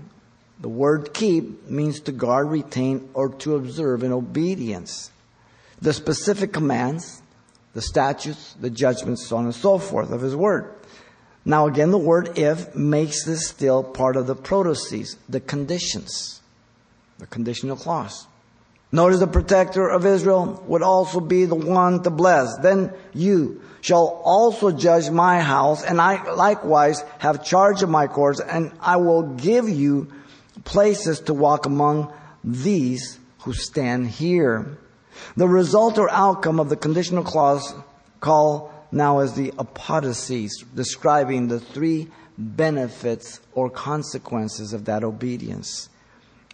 the 0.61 0.69
word 0.69 1.15
keep 1.15 1.69
means 1.69 2.01
to 2.01 2.13
guard, 2.13 2.51
retain, 2.51 3.09
or 3.15 3.29
to 3.31 3.57
observe 3.57 4.03
in 4.03 4.13
obedience. 4.13 5.11
The 5.81 5.93
specific 5.93 6.53
commands, 6.53 7.23
the 7.75 7.83
statutes, 7.83 8.55
the 8.61 8.71
judgments, 8.71 9.27
so 9.27 9.37
on 9.37 9.45
and 9.45 9.55
so 9.55 9.79
forth 9.79 10.11
of 10.11 10.21
His 10.21 10.35
Word. 10.35 10.75
Now 11.45 11.67
again, 11.67 11.93
the 11.93 11.99
word 11.99 12.37
if 12.37 12.75
makes 12.75 13.25
this 13.25 13.49
still 13.49 13.83
part 13.83 14.17
of 14.17 14.27
the 14.27 14.37
protasis, 14.37 15.17
the 15.29 15.41
conditions, 15.41 16.43
the 17.19 17.27
conditional 17.27 17.77
clause. 17.77 18.27
Notice 18.91 19.21
the 19.21 19.27
protector 19.27 19.89
of 19.89 20.07
Israel 20.07 20.63
would 20.67 20.83
also 20.83 21.21
be 21.21 21.45
the 21.45 21.55
one 21.55 22.03
to 22.05 22.11
bless. 22.11 22.57
Then 22.59 22.93
you 23.13 23.61
shall 23.83 24.21
also 24.25 24.71
judge 24.71 25.11
my 25.11 25.41
house, 25.41 25.85
and 25.85 26.01
I 26.01 26.33
likewise 26.33 27.05
have 27.19 27.45
charge 27.45 27.83
of 27.83 27.91
my 27.91 28.07
courts, 28.07 28.41
and 28.41 28.73
I 28.81 28.97
will 28.97 29.23
give 29.23 29.69
you 29.69 30.09
places 30.65 31.21
to 31.21 31.35
walk 31.35 31.67
among 31.67 32.13
these 32.43 33.19
who 33.41 33.53
stand 33.53 34.09
here. 34.09 34.79
The 35.37 35.49
result 35.49 35.99
or 35.99 36.11
outcome 36.11 36.59
of 36.59 36.71
the 36.71 36.77
conditional 36.77 37.25
clause 37.25 37.75
call 38.21 38.73
now 38.91 39.21
is 39.21 39.35
the 39.35 39.53
apodosis, 39.59 40.65
describing 40.75 41.49
the 41.49 41.61
three 41.61 42.09
benefits 42.39 43.41
or 43.53 43.69
consequences 43.69 44.73
of 44.73 44.87
that 44.87 45.05
obedience. 45.05 45.89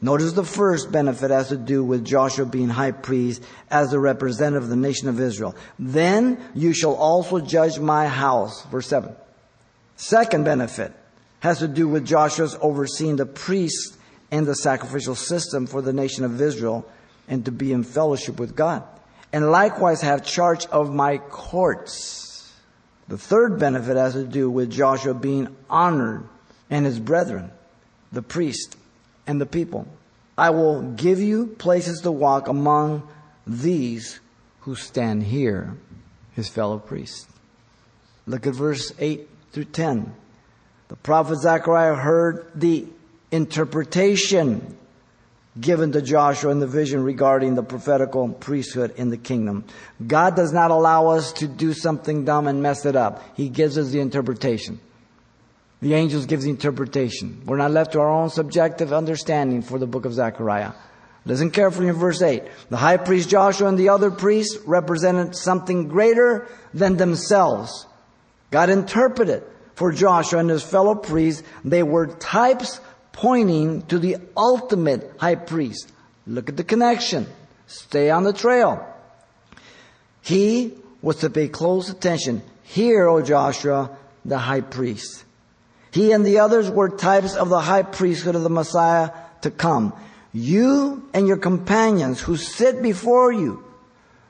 Notice 0.03 0.33
the 0.33 0.45
first 0.45 0.91
benefit 0.91 1.31
has 1.31 1.49
to 1.49 1.57
do 1.57 1.85
with 1.85 2.05
Joshua 2.05 2.45
being 2.45 2.69
high 2.69 2.91
priest 2.91 3.43
as 3.71 3.91
the 3.91 3.99
representative 3.99 4.65
of 4.65 4.69
the 4.69 4.77
nation 4.77 5.09
of 5.09 5.21
Israel. 5.21 5.55
Then 5.79 6.43
you 6.55 6.73
shall 6.73 6.95
also 6.95 7.41
judge 7.41 7.79
my 7.79 8.07
house. 8.07 8.65
Verse 8.67 8.89
7. 8.89 9.15
Second 9.97 10.45
benefit 10.45 10.93
has 11.41 11.61
to 11.61 11.69
do 11.69 11.89
with 11.89 12.05
Joshua's 12.05 12.57
overseeing 12.61 13.17
the 13.17 13.27
priests 13.27 13.97
and 14.31 14.47
the 14.47 14.55
sacrificial 14.55 15.15
system 15.15 15.67
for 15.67 15.81
the 15.81 15.93
nation 15.93 16.25
of 16.25 16.41
Israel 16.41 16.87
and 17.29 17.45
to 17.45 17.53
be 17.53 17.73
in 17.73 17.85
fellowship 17.85 18.39
with 18.41 18.57
God. 18.57 18.83
And 19.33 19.51
likewise 19.51 20.01
have 20.03 20.25
charge 20.25 20.67
of 20.67 20.93
my 20.93 21.19
courts. 21.19 22.53
The 23.09 23.19
third 23.19 23.59
benefit 23.59 23.97
has 23.97 24.15
to 24.15 24.25
do 24.25 24.51
with 24.51 24.71
Joshua 24.71 25.15
being 25.15 25.55
honored 25.69 26.27
and 26.71 26.85
his 26.85 26.99
brethren, 26.99 27.53
the 28.11 28.23
priest 28.23 28.77
and 29.27 29.41
the 29.41 29.47
people. 29.47 29.87
I 30.37 30.51
will 30.51 30.83
give 30.83 31.21
you 31.21 31.47
places 31.47 32.01
to 32.01 32.11
walk 32.11 32.49
among 32.49 33.07
these 33.47 34.21
who 34.61 34.75
stand 34.75 35.23
here, 35.23 35.77
his 36.33 36.49
fellow 36.49 36.79
priests. 36.79 37.27
Look 38.27 38.47
at 38.47 38.55
verse 38.55 38.93
8 38.99 39.29
through 39.53 39.67
10. 39.67 40.15
The 40.89 40.97
prophet 40.97 41.37
Zechariah 41.37 41.95
heard 41.95 42.51
the 42.55 42.87
interpretation 43.31 44.77
given 45.61 45.93
to 45.93 46.03
Joshua 46.03 46.51
in 46.51 46.59
the 46.59 46.67
vision 46.67 47.05
regarding 47.05 47.55
the 47.55 47.63
prophetical 47.63 48.29
priesthood 48.29 48.95
in 48.97 49.11
the 49.11 49.17
kingdom. 49.17 49.65
God 50.05 50.35
does 50.35 50.53
not 50.53 50.71
allow 50.71 51.09
us 51.09 51.33
to 51.35 51.47
do 51.47 51.73
something 51.73 52.25
dumb 52.25 52.49
and 52.49 52.63
mess 52.63 52.85
it 52.85 52.97
up. 52.97 53.23
He 53.37 53.49
gives 53.49 53.79
us 53.79 53.91
the 53.91 54.01
interpretation. 54.01 54.81
The 55.81 55.95
angels 55.95 56.27
give 56.27 56.43
the 56.43 56.51
interpretation. 56.51 57.43
We're 57.45 57.57
not 57.57 57.71
left 57.71 57.93
to 57.93 58.01
our 58.01 58.09
own 58.09 58.31
subjective 58.31 58.93
understanding 58.93 59.63
for 59.63 59.79
the 59.79 59.87
book 59.87 60.05
of 60.05 60.15
Zechariah. 60.15 60.73
Listen 61.27 61.51
carefully 61.51 61.89
in 61.89 61.95
verse 61.95 62.21
8. 62.21 62.43
The 62.71 62.77
high 62.77 62.99
priest 62.99 63.29
Joshua 63.29 63.69
and 63.69 63.79
the 63.79 63.89
other 63.89 64.11
priests 64.11 64.59
represented 64.67 65.35
something 65.35 65.89
greater 65.89 66.47
than 66.73 66.97
themselves. 66.97 67.87
God 68.51 68.71
interpreted 68.71 69.43
for 69.75 69.91
Joshua 69.91 70.41
and 70.41 70.51
his 70.51 70.63
fellow 70.63 70.95
priests. 70.95 71.43
They 71.65 71.83
were 71.83 72.07
types 72.07 72.81
pointing 73.13 73.83
to 73.87 73.99
the 73.99 74.19
ultimate 74.37 75.15
high 75.19 75.37
priest. 75.37 75.91
Look 76.27 76.49
at 76.49 76.57
the 76.57 76.65
connection. 76.65 77.27
Stay 77.67 78.11
on 78.11 78.25
the 78.25 78.33
trail. 78.33 78.87
He 80.23 80.75
was 81.01 81.17
to 81.17 81.31
pay 81.31 81.49
close 81.49 81.89
attention. 81.89 82.43
Hear, 82.63 83.09
O 83.09 83.23
Joshua, 83.23 83.97
the 84.25 84.39
high 84.39 84.61
priest. 84.61 85.24
He 85.95 86.11
and 86.11 86.27
the 86.27 86.41
others 86.41 86.69
were 86.69 86.89
types 86.89 87.37
of 87.37 87.51
the 87.51 87.61
high 87.61 87.85
priesthood 87.85 88.35
of 88.35 88.43
the 88.43 88.51
Messiah 88.51 89.11
to 89.43 89.51
come. 89.53 89.93
You 90.33 91.09
and 91.15 91.29
your 91.29 91.37
companions 91.37 92.21
who 92.21 92.37
sit 92.37 92.83
before 92.83 93.31
you, 93.31 93.63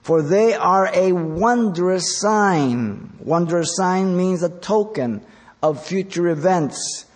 for 0.03 0.21
they 0.21 0.53
are 0.53 0.91
a 0.93 1.13
wondrous 1.13 2.19
sign. 2.19 3.15
Wondrous 3.19 3.77
sign 3.77 4.15
means 4.15 4.43
a 4.43 4.51
token 4.51 5.25
of 5.63 5.83
future 5.83 6.29
events. 6.29 7.07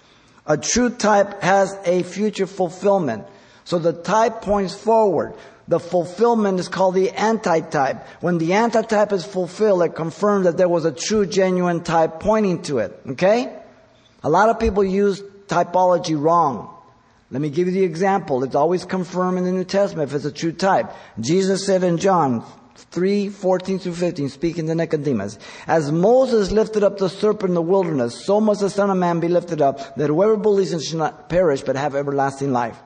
A 0.46 0.56
true 0.56 0.88
type 0.88 1.42
has 1.42 1.76
a 1.84 2.02
future 2.02 2.46
fulfillment. 2.46 3.26
So 3.64 3.78
the 3.78 3.92
type 3.92 4.40
points 4.40 4.72
forward. 4.72 5.34
The 5.68 5.78
fulfillment 5.78 6.58
is 6.58 6.68
called 6.68 6.94
the 6.94 7.10
antitype. 7.10 8.02
When 8.22 8.38
the 8.38 8.54
antitype 8.54 9.12
is 9.12 9.26
fulfilled, 9.26 9.82
it 9.82 9.94
confirms 9.94 10.46
that 10.46 10.56
there 10.56 10.70
was 10.70 10.86
a 10.86 10.92
true, 10.92 11.26
genuine 11.26 11.82
type 11.84 12.18
pointing 12.20 12.62
to 12.62 12.78
it. 12.78 12.98
Okay? 13.10 13.57
A 14.22 14.30
lot 14.30 14.48
of 14.48 14.58
people 14.58 14.84
use 14.84 15.22
typology 15.46 16.20
wrong. 16.20 16.74
Let 17.30 17.42
me 17.42 17.50
give 17.50 17.66
you 17.66 17.74
the 17.74 17.84
example. 17.84 18.42
It's 18.42 18.54
always 18.54 18.84
confirmed 18.84 19.38
in 19.38 19.44
the 19.44 19.52
New 19.52 19.64
Testament 19.64 20.08
if 20.08 20.16
it's 20.16 20.24
a 20.24 20.32
true 20.32 20.52
type. 20.52 20.90
Jesus 21.20 21.66
said 21.66 21.84
in 21.84 21.98
John 21.98 22.44
3, 22.90 23.28
14 23.28 23.78
through 23.78 23.94
15, 23.94 24.28
speaking 24.30 24.66
to 24.66 24.74
Nicodemus, 24.74 25.38
As 25.66 25.92
Moses 25.92 26.50
lifted 26.50 26.82
up 26.82 26.98
the 26.98 27.08
serpent 27.08 27.50
in 27.50 27.54
the 27.54 27.62
wilderness, 27.62 28.24
so 28.24 28.40
must 28.40 28.60
the 28.60 28.70
Son 28.70 28.88
of 28.88 28.96
Man 28.96 29.20
be 29.20 29.28
lifted 29.28 29.60
up, 29.60 29.96
that 29.96 30.08
whoever 30.08 30.36
believes 30.36 30.72
in 30.72 30.78
him 30.78 30.84
shall 30.84 30.98
not 31.00 31.28
perish, 31.28 31.60
but 31.62 31.76
have 31.76 31.94
everlasting 31.94 32.52
life. 32.52 32.78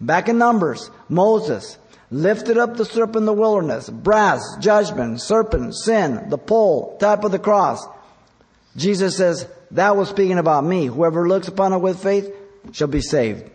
Back 0.00 0.28
in 0.28 0.38
Numbers, 0.38 0.90
Moses 1.08 1.78
lifted 2.10 2.58
up 2.58 2.76
the 2.76 2.84
serpent 2.84 3.16
in 3.16 3.24
the 3.24 3.32
wilderness, 3.32 3.88
brass, 3.90 4.56
judgment, 4.60 5.20
serpent, 5.20 5.74
sin, 5.74 6.28
the 6.28 6.38
pole, 6.38 6.96
type 6.98 7.24
of 7.24 7.32
the 7.32 7.38
cross. 7.38 7.84
Jesus 8.76 9.16
says, 9.16 9.46
that 9.72 9.96
was 9.96 10.08
speaking 10.08 10.38
about 10.38 10.64
me. 10.64 10.86
Whoever 10.86 11.28
looks 11.28 11.48
upon 11.48 11.72
it 11.72 11.78
with 11.78 12.02
faith 12.02 12.32
shall 12.72 12.88
be 12.88 13.00
saved. 13.00 13.50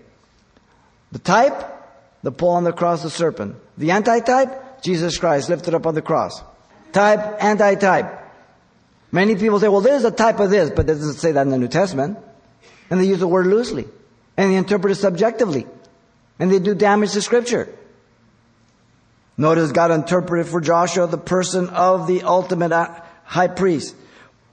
The 1.11 1.19
type, 1.19 1.63
the 2.23 2.31
pole 2.31 2.51
on 2.51 2.63
the 2.63 2.73
cross, 2.73 3.03
the 3.03 3.09
serpent. 3.09 3.55
The 3.77 3.91
antitype, 3.91 4.81
Jesus 4.81 5.17
Christ 5.17 5.49
lifted 5.49 5.73
up 5.73 5.85
on 5.85 5.95
the 5.95 6.01
cross. 6.01 6.41
Type, 6.91 7.43
anti-type. 7.43 8.17
Many 9.11 9.35
people 9.35 9.59
say, 9.59 9.67
well, 9.67 9.81
there's 9.81 10.03
a 10.03 10.11
type 10.11 10.39
of 10.39 10.49
this, 10.49 10.69
but 10.69 10.81
it 10.81 10.93
doesn't 10.93 11.15
say 11.15 11.31
that 11.31 11.41
in 11.41 11.49
the 11.49 11.57
New 11.57 11.67
Testament. 11.67 12.17
And 12.89 12.99
they 12.99 13.05
use 13.05 13.19
the 13.19 13.27
word 13.27 13.47
loosely. 13.47 13.87
And 14.37 14.51
they 14.51 14.55
interpret 14.55 14.91
it 14.91 14.95
subjectively. 14.95 15.67
And 16.37 16.51
they 16.51 16.59
do 16.59 16.75
damage 16.75 17.11
to 17.13 17.21
scripture. 17.21 17.69
Notice 19.37 19.71
God 19.71 19.91
interpreted 19.91 20.47
for 20.47 20.61
Joshua 20.61 21.07
the 21.07 21.17
person 21.17 21.69
of 21.69 22.07
the 22.07 22.23
ultimate 22.23 22.71
uh, 22.71 23.01
high 23.23 23.47
priest. 23.47 23.95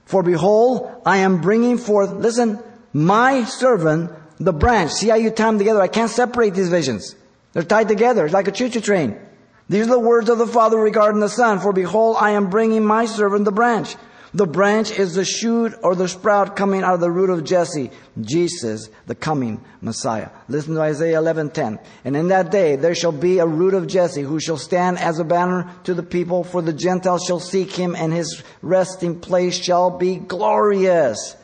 For 0.07 0.23
behold, 0.23 1.01
I 1.05 1.17
am 1.17 1.41
bringing 1.41 1.77
forth, 1.77 2.11
listen, 2.13 2.63
my 2.93 3.43
servant, 3.43 4.11
the 4.39 4.53
branch. 4.53 4.91
See 4.91 5.09
how 5.09 5.15
you 5.15 5.29
tie 5.31 5.47
them 5.47 5.57
together? 5.57 5.81
I 5.81 5.89
can't 5.89 6.09
separate 6.09 6.53
these 6.53 6.69
visions. 6.69 7.13
They're 7.51 7.63
tied 7.63 7.89
together. 7.89 8.23
It's 8.23 8.33
like 8.33 8.47
a 8.47 8.51
choo-choo 8.53 8.79
train. 8.79 9.19
These 9.67 9.87
are 9.87 9.91
the 9.91 9.99
words 9.99 10.29
of 10.29 10.37
the 10.37 10.47
Father 10.47 10.77
regarding 10.77 11.19
the 11.19 11.27
Son. 11.27 11.59
For 11.59 11.73
behold, 11.73 12.15
I 12.21 12.31
am 12.31 12.49
bringing 12.49 12.85
my 12.85 13.05
servant 13.05 13.43
the 13.43 13.51
branch. 13.51 13.97
The 14.37 14.45
branch 14.45 14.91
is 14.91 15.15
the 15.15 15.25
shoot 15.25 15.73
or 15.81 15.95
the 15.95 16.07
sprout 16.07 16.55
coming 16.55 16.83
out 16.83 16.93
of 16.93 16.99
the 16.99 17.09
root 17.09 17.31
of 17.31 17.43
Jesse. 17.43 17.89
Jesus, 18.21 18.87
the 19.07 19.15
coming 19.15 19.65
Messiah. 19.81 20.29
Listen 20.47 20.75
to 20.75 20.81
Isaiah 20.81 21.17
11:10. 21.17 21.79
And 22.05 22.15
in 22.15 22.27
that 22.27 22.51
day 22.51 22.75
there 22.75 22.93
shall 22.93 23.11
be 23.11 23.39
a 23.39 23.47
root 23.47 23.73
of 23.73 23.87
Jesse 23.87 24.21
who 24.21 24.39
shall 24.39 24.57
stand 24.57 24.99
as 24.99 25.17
a 25.17 25.23
banner 25.23 25.71
to 25.85 25.95
the 25.95 26.03
people, 26.03 26.43
for 26.43 26.61
the 26.61 26.71
Gentiles 26.71 27.23
shall 27.25 27.39
seek 27.39 27.71
him, 27.71 27.95
and 27.95 28.13
his 28.13 28.43
resting 28.61 29.19
place 29.19 29.55
shall 29.55 29.89
be 29.89 30.17
glorious. 30.17 31.35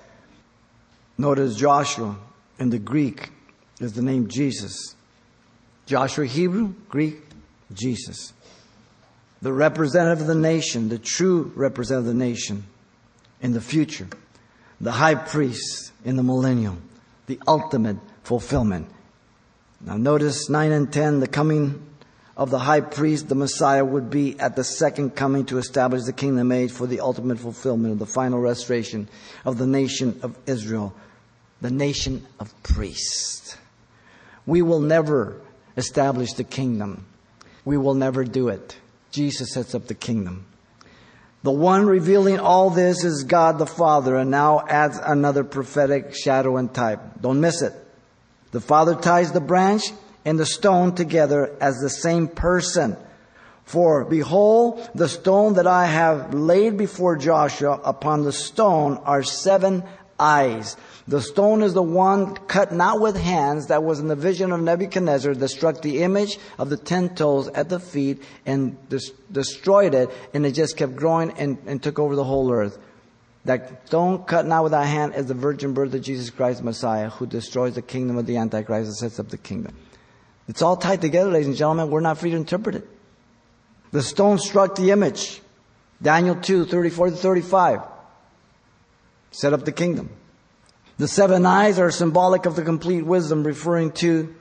Notice 1.18 1.56
Joshua 1.56 2.16
in 2.60 2.70
the 2.70 2.78
Greek 2.78 3.32
is 3.80 3.94
the 3.94 4.04
name 4.04 4.28
Jesus. 4.28 4.94
Joshua 5.88 6.28
Hebrew, 6.28 6.76
Greek, 6.90 7.24
Jesus. 7.74 8.34
The 9.42 9.52
representative 9.52 10.22
of 10.22 10.28
the 10.28 10.36
nation, 10.36 10.90
the 10.90 11.00
true 11.00 11.52
representative 11.56 12.08
of 12.08 12.14
the 12.14 12.24
nation 12.24 12.66
in 13.44 13.54
the 13.54 13.62
future. 13.62 14.08
The 14.82 14.92
high 14.92 15.14
priest 15.14 15.92
in 16.04 16.16
the 16.16 16.24
millennium. 16.24 16.82
The 17.28 17.40
ultimate 17.48 17.98
fulfillment. 18.24 18.88
Now 19.80 19.98
notice 19.98 20.50
9 20.50 20.72
and 20.72 20.92
10, 20.92 21.20
the 21.20 21.28
coming 21.28 21.86
of 22.36 22.50
the 22.50 22.58
high 22.58 22.82
priest, 22.82 23.30
the 23.30 23.36
Messiah, 23.36 23.86
would 23.86 24.10
be 24.10 24.40
at 24.40 24.56
the 24.56 24.64
second 24.64 25.12
coming 25.12 25.46
to 25.46 25.60
establish 25.60 26.06
the 26.06 26.14
kingdom 26.14 26.52
age 26.52 26.72
for 26.72 26.88
the 26.88 27.02
ultimate 27.02 27.38
fulfillment 27.38 27.92
of 27.92 28.00
the 28.00 28.08
final 28.08 28.40
restoration 28.40 29.08
of 29.46 29.60
the 29.60 29.68
nation 29.68 30.20
of 30.24 30.36
Israel 30.48 30.96
the 31.64 31.72
nation 31.72 32.28
of 32.42 32.54
priests. 32.62 33.58
We 34.46 34.62
will 34.62 34.82
never 34.82 35.40
establish 35.78 36.34
the 36.34 36.44
kingdom. 36.44 37.06
We 37.64 37.78
will 37.78 37.94
never 37.94 38.26
do 38.26 38.50
it. 38.50 38.78
Jesus 39.12 39.54
sets 39.54 39.74
up 39.74 39.88
the 39.88 39.96
kingdom. 39.96 40.46
The 41.44 41.52
one 41.52 41.86
revealing 41.86 42.40
all 42.40 42.70
this 42.70 43.04
is 43.04 43.26
God 43.26 43.60
the 43.60 43.66
Father 43.66 44.16
and 44.16 44.32
now 44.32 44.66
adds 44.66 44.98
another 44.98 45.44
prophetic 45.44 46.16
shadow 46.16 46.56
and 46.56 46.74
type. 46.74 47.02
Don't 47.20 47.42
miss 47.42 47.62
it. 47.62 47.74
The 48.52 48.62
Father 48.62 48.96
ties 48.96 49.34
the 49.34 49.42
branch 49.42 49.92
and 50.24 50.40
the 50.40 50.46
stone 50.46 50.96
together 50.96 51.54
as 51.60 51.80
the 51.80 51.90
same 51.90 52.30
person. 52.30 52.96
For 53.66 54.06
behold, 54.06 54.90
the 54.96 55.10
stone 55.10 55.56
that 55.56 55.68
I 55.68 55.86
have 55.88 56.34
laid 56.34 56.78
before 56.78 57.18
Joshua, 57.18 57.80
upon 57.84 58.24
the 58.24 58.32
stone 58.32 58.98
are 59.04 59.24
seven 59.24 59.84
eyes. 60.20 60.78
The 61.08 61.22
stone 61.22 61.64
is 61.64 61.74
the 61.74 61.84
one 61.84 62.36
cut 62.36 62.72
not 62.72 63.02
with 63.02 63.18
hands 63.18 63.68
that 63.68 63.84
was 63.84 64.00
in 64.00 64.08
the 64.08 64.16
vision 64.16 64.52
of 64.52 64.62
Nebuchadnezzar 64.62 65.34
that 65.36 65.48
struck 65.50 65.82
the 65.82 66.04
image 66.04 66.38
of 66.58 66.70
the 66.70 66.78
ten 66.78 67.16
toes 67.16 67.48
at 67.50 67.70
the 67.70 67.80
feet 67.80 68.22
and 68.46 68.78
des- 68.90 69.12
destroyed 69.32 69.94
it, 69.94 70.10
and 70.34 70.46
it 70.46 70.52
just 70.52 70.78
kept 70.78 70.96
growing 70.96 71.32
and, 71.32 71.58
and 71.66 71.84
took 71.84 72.00
over 72.00 72.16
the 72.16 72.24
whole 72.24 72.52
earth. 72.52 72.78
That 73.46 73.88
stone 73.88 74.24
cut 74.24 74.46
not 74.46 74.64
with 74.64 74.74
a 74.74 74.86
hand 74.86 75.16
is 75.16 75.26
the 75.26 75.34
virgin 75.34 75.74
birth 75.74 75.94
of 75.94 76.02
Jesus 76.02 76.30
Christ, 76.30 76.64
Messiah, 76.64 77.10
who 77.10 77.26
destroys 77.26 77.76
the 77.76 77.82
kingdom 77.82 78.18
of 78.18 78.26
the 78.26 78.38
Antichrist 78.38 78.88
and 78.88 78.96
sets 78.96 79.20
up 79.20 79.30
the 79.30 79.38
kingdom. 79.38 79.76
It's 80.48 80.62
all 80.62 80.78
tied 80.78 81.02
together, 81.02 81.30
ladies 81.30 81.48
and 81.48 81.58
gentlemen. 81.58 81.90
We're 81.90 82.00
not 82.00 82.18
free 82.18 82.32
to 82.32 82.38
interpret 82.38 82.76
it. 82.76 82.88
The 83.92 84.02
stone 84.02 84.40
struck 84.40 84.76
the 84.76 84.92
image. 84.92 85.42
Daniel 86.02 86.36
2, 86.36 86.66
34 86.66 87.12
to 87.12 87.16
35. 87.16 87.80
Set 89.34 89.52
up 89.52 89.66
the 89.66 89.72
kingdom. 89.72 90.12
The 90.98 91.08
seven 91.08 91.44
eyes 91.46 91.80
are 91.80 91.90
symbolic 91.90 92.46
of 92.46 92.56
the 92.56 92.62
complete 92.62 93.02
wisdom, 93.02 93.44
referring 93.44 93.92
to 93.94 94.34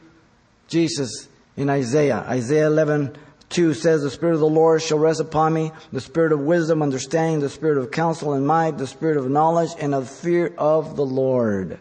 Jesus 0.69 1.29
in 1.57 1.71
Isaiah. 1.71 2.25
Isaiah 2.29 2.67
11, 2.67 3.17
2 3.49 3.73
says, 3.73 4.03
The 4.03 4.11
Spirit 4.11 4.35
of 4.35 4.41
the 4.41 4.47
Lord 4.47 4.83
shall 4.83 4.99
rest 4.99 5.19
upon 5.19 5.55
me, 5.55 5.73
the 5.93 6.01
Spirit 6.03 6.33
of 6.33 6.41
wisdom, 6.41 6.83
understanding, 6.83 7.41
the 7.41 7.49
Spirit 7.49 7.79
of 7.79 7.91
counsel 7.91 8.35
and 8.35 8.47
might, 8.47 8.77
the 8.77 8.87
Spirit 8.87 9.17
of 9.17 9.31
knowledge 9.31 9.71
and 9.81 9.95
of 9.95 10.11
fear 10.11 10.55
of 10.59 10.95
the 10.95 11.07
Lord. 11.07 11.81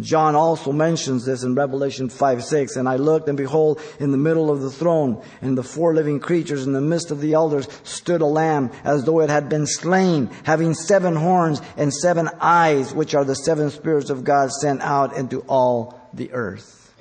John 0.00 0.34
also 0.34 0.72
mentions 0.72 1.24
this 1.24 1.42
in 1.42 1.54
Revelation 1.54 2.08
5 2.08 2.44
6. 2.44 2.76
And 2.76 2.88
I 2.88 2.96
looked, 2.96 3.28
and 3.28 3.36
behold, 3.36 3.80
in 3.98 4.10
the 4.10 4.18
middle 4.18 4.50
of 4.50 4.60
the 4.60 4.70
throne, 4.70 5.22
and 5.40 5.56
the 5.56 5.62
four 5.62 5.94
living 5.94 6.20
creatures, 6.20 6.66
in 6.66 6.72
the 6.72 6.80
midst 6.80 7.10
of 7.10 7.20
the 7.20 7.34
elders, 7.34 7.68
stood 7.84 8.20
a 8.20 8.26
lamb, 8.26 8.70
as 8.84 9.04
though 9.04 9.20
it 9.20 9.30
had 9.30 9.48
been 9.48 9.66
slain, 9.66 10.30
having 10.44 10.74
seven 10.74 11.16
horns 11.16 11.60
and 11.76 11.92
seven 11.92 12.28
eyes, 12.40 12.94
which 12.94 13.14
are 13.14 13.24
the 13.24 13.34
seven 13.34 13.70
spirits 13.70 14.10
of 14.10 14.24
God 14.24 14.50
sent 14.52 14.80
out 14.82 15.16
into 15.16 15.40
all 15.42 16.08
the 16.12 16.32
earth. 16.32 16.94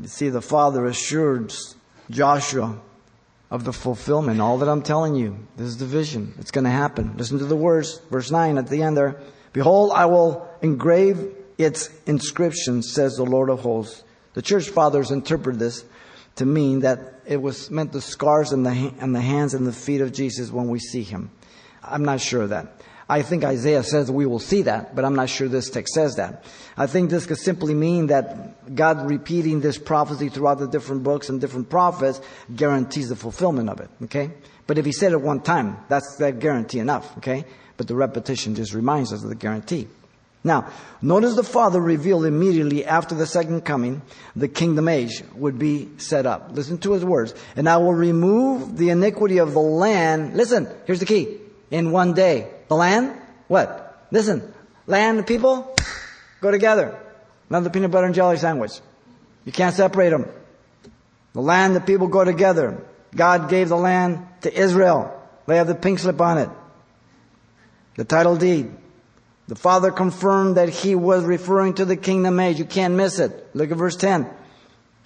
You 0.00 0.08
see, 0.08 0.28
the 0.28 0.42
Father 0.42 0.86
assures 0.86 1.76
Joshua 2.10 2.80
of 3.50 3.64
the 3.64 3.72
fulfillment. 3.72 4.40
All 4.40 4.58
that 4.58 4.68
I'm 4.68 4.82
telling 4.82 5.14
you, 5.14 5.46
this 5.56 5.66
is 5.66 5.76
the 5.76 5.84
vision. 5.84 6.34
It's 6.38 6.50
going 6.50 6.64
to 6.64 6.70
happen. 6.70 7.14
Listen 7.18 7.38
to 7.38 7.44
the 7.44 7.56
words, 7.56 8.00
verse 8.10 8.30
9 8.30 8.56
at 8.56 8.68
the 8.68 8.82
end 8.82 8.96
there. 8.96 9.20
Behold, 9.52 9.92
I 9.94 10.06
will 10.06 10.48
engrave 10.62 11.34
its 11.62 11.90
inscription, 12.06 12.82
says 12.82 13.16
the 13.16 13.24
Lord 13.24 13.50
of 13.50 13.60
hosts. 13.60 14.02
The 14.34 14.42
church 14.42 14.70
fathers 14.70 15.10
interpret 15.10 15.58
this 15.58 15.84
to 16.36 16.46
mean 16.46 16.80
that 16.80 17.20
it 17.26 17.40
was 17.40 17.70
meant 17.70 17.92
the 17.92 18.00
scars 18.00 18.52
and 18.52 18.64
the, 18.64 18.92
and 18.98 19.14
the 19.14 19.20
hands 19.20 19.54
and 19.54 19.66
the 19.66 19.72
feet 19.72 20.00
of 20.00 20.12
Jesus 20.12 20.50
when 20.50 20.68
we 20.68 20.78
see 20.78 21.02
him. 21.02 21.30
I'm 21.82 22.04
not 22.04 22.20
sure 22.20 22.42
of 22.42 22.50
that. 22.50 22.68
I 23.08 23.20
think 23.22 23.44
Isaiah 23.44 23.82
says 23.82 24.10
we 24.10 24.24
will 24.24 24.38
see 24.38 24.62
that, 24.62 24.94
but 24.94 25.04
I'm 25.04 25.14
not 25.14 25.28
sure 25.28 25.48
this 25.48 25.68
text 25.68 25.92
says 25.92 26.16
that. 26.16 26.44
I 26.78 26.86
think 26.86 27.10
this 27.10 27.26
could 27.26 27.36
simply 27.36 27.74
mean 27.74 28.06
that 28.06 28.74
God 28.74 29.10
repeating 29.10 29.60
this 29.60 29.76
prophecy 29.76 30.30
throughout 30.30 30.60
the 30.60 30.68
different 30.68 31.02
books 31.02 31.28
and 31.28 31.40
different 31.40 31.68
prophets 31.68 32.20
guarantees 32.54 33.10
the 33.10 33.16
fulfillment 33.16 33.68
of 33.68 33.80
it, 33.80 33.90
okay? 34.04 34.30
But 34.66 34.78
if 34.78 34.86
he 34.86 34.92
said 34.92 35.12
it 35.12 35.20
one 35.20 35.40
time, 35.40 35.76
that's 35.88 36.16
that 36.16 36.38
guarantee 36.38 36.78
enough, 36.78 37.16
okay? 37.18 37.44
But 37.76 37.88
the 37.88 37.96
repetition 37.96 38.54
just 38.54 38.72
reminds 38.72 39.12
us 39.12 39.22
of 39.22 39.28
the 39.28 39.34
guarantee. 39.34 39.88
Now, 40.44 40.70
notice 41.00 41.36
the 41.36 41.44
Father 41.44 41.80
revealed 41.80 42.24
immediately 42.24 42.84
after 42.84 43.14
the 43.14 43.26
second 43.26 43.64
coming, 43.64 44.02
the 44.34 44.48
kingdom 44.48 44.88
age 44.88 45.22
would 45.34 45.58
be 45.58 45.88
set 45.98 46.26
up. 46.26 46.50
Listen 46.52 46.78
to 46.78 46.92
his 46.92 47.04
words. 47.04 47.34
And 47.54 47.68
I 47.68 47.76
will 47.76 47.94
remove 47.94 48.76
the 48.76 48.90
iniquity 48.90 49.38
of 49.38 49.52
the 49.52 49.60
land. 49.60 50.36
Listen, 50.36 50.68
here's 50.86 50.98
the 50.98 51.06
key. 51.06 51.38
In 51.70 51.92
one 51.92 52.14
day. 52.14 52.50
The 52.68 52.74
land? 52.74 53.16
What? 53.46 54.06
Listen. 54.10 54.52
Land 54.86 55.18
and 55.18 55.26
people 55.26 55.76
go 56.40 56.50
together. 56.50 56.98
Another 57.48 57.70
peanut 57.70 57.92
butter 57.92 58.06
and 58.06 58.14
jelly 58.14 58.36
sandwich. 58.36 58.80
You 59.44 59.52
can't 59.52 59.74
separate 59.74 60.10
them. 60.10 60.28
The 61.34 61.40
land, 61.40 61.76
the 61.76 61.80
people 61.80 62.08
go 62.08 62.24
together. 62.24 62.84
God 63.14 63.48
gave 63.48 63.68
the 63.68 63.76
land 63.76 64.26
to 64.40 64.52
Israel. 64.52 65.20
They 65.46 65.56
have 65.56 65.66
the 65.66 65.74
pink 65.74 66.00
slip 66.00 66.20
on 66.20 66.38
it. 66.38 66.50
The 67.96 68.04
title 68.04 68.36
deed. 68.36 68.72
The 69.52 69.58
Father 69.58 69.90
confirmed 69.90 70.56
that 70.56 70.70
He 70.70 70.94
was 70.94 71.24
referring 71.24 71.74
to 71.74 71.84
the 71.84 71.94
kingdom 71.94 72.40
age. 72.40 72.58
You 72.58 72.64
can't 72.64 72.94
miss 72.94 73.18
it. 73.18 73.50
Look 73.52 73.70
at 73.70 73.76
verse 73.76 73.96
10. 73.96 74.26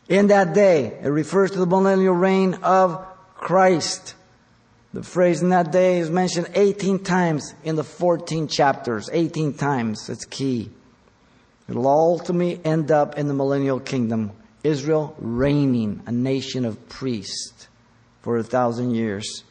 In 0.09 0.29
that 0.29 0.55
day, 0.55 0.97
it 1.03 1.09
refers 1.09 1.51
to 1.51 1.59
the 1.59 1.67
millennial 1.67 2.15
reign 2.15 2.55
of 2.63 3.05
Christ. 3.35 4.15
The 4.95 5.03
phrase 5.03 5.43
in 5.43 5.49
that 5.49 5.73
day 5.73 5.99
is 5.99 6.11
mentioned 6.11 6.49
18 6.55 7.01
times 7.01 7.55
in 7.65 7.75
the 7.75 7.83
14 7.83 8.47
chapters. 8.47 9.11
18 9.13 9.55
times. 9.55 10.09
It's 10.09 10.25
key. 10.25 10.71
It'll 11.69 11.89
ultimately 11.89 12.61
end 12.65 12.93
up 12.93 13.19
in 13.19 13.27
the 13.27 13.35
millennial 13.35 13.81
kingdom. 13.81 14.31
Israel 14.63 15.17
reigning, 15.19 16.05
a 16.07 16.13
nation 16.13 16.65
of 16.65 16.89
priests 16.89 17.67
for 18.23 18.39
a 18.39 18.45
thousand 18.45 18.95
years. 18.95 19.43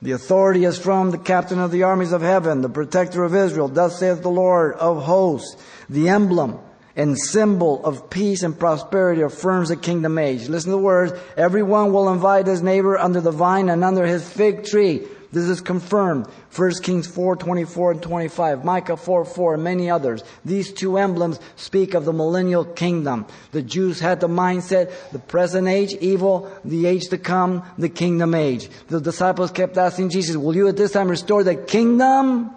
The 0.00 0.12
authority 0.12 0.64
is 0.64 0.78
from 0.78 1.10
the 1.10 1.18
captain 1.18 1.58
of 1.58 1.72
the 1.72 1.82
armies 1.82 2.12
of 2.12 2.22
heaven, 2.22 2.60
the 2.60 2.68
protector 2.68 3.24
of 3.24 3.34
Israel. 3.34 3.66
Thus 3.66 3.98
saith 3.98 4.22
the 4.22 4.30
Lord 4.30 4.74
of 4.74 5.02
hosts. 5.02 5.56
The 5.88 6.08
emblem 6.08 6.60
and 6.94 7.18
symbol 7.18 7.84
of 7.84 8.08
peace 8.08 8.42
and 8.42 8.58
prosperity 8.58 9.22
affirms 9.22 9.70
the 9.70 9.76
kingdom 9.76 10.18
age. 10.18 10.48
Listen 10.48 10.70
to 10.70 10.76
the 10.76 10.82
words. 10.82 11.12
Everyone 11.36 11.92
will 11.92 12.12
invite 12.12 12.46
his 12.46 12.62
neighbor 12.62 12.96
under 12.96 13.20
the 13.20 13.32
vine 13.32 13.68
and 13.68 13.82
under 13.82 14.06
his 14.06 14.28
fig 14.28 14.64
tree. 14.64 15.06
This 15.30 15.44
is 15.44 15.60
confirmed. 15.60 16.26
1 16.56 16.72
Kings 16.82 17.06
4, 17.06 17.36
24 17.36 17.90
and 17.92 18.02
25. 18.02 18.64
Micah 18.64 18.96
4, 18.96 19.24
4 19.26 19.54
and 19.54 19.64
many 19.64 19.90
others. 19.90 20.24
These 20.44 20.72
two 20.72 20.96
emblems 20.96 21.38
speak 21.56 21.92
of 21.92 22.06
the 22.06 22.14
millennial 22.14 22.64
kingdom. 22.64 23.26
The 23.52 23.60
Jews 23.60 24.00
had 24.00 24.20
the 24.20 24.28
mindset, 24.28 24.90
the 25.12 25.18
present 25.18 25.68
age, 25.68 25.92
evil, 26.00 26.50
the 26.64 26.86
age 26.86 27.08
to 27.08 27.18
come, 27.18 27.62
the 27.76 27.90
kingdom 27.90 28.34
age. 28.34 28.70
The 28.88 29.00
disciples 29.00 29.50
kept 29.50 29.76
asking 29.76 30.10
Jesus, 30.10 30.36
will 30.36 30.56
you 30.56 30.68
at 30.68 30.78
this 30.78 30.92
time 30.92 31.08
restore 31.08 31.44
the 31.44 31.56
kingdom? 31.56 32.50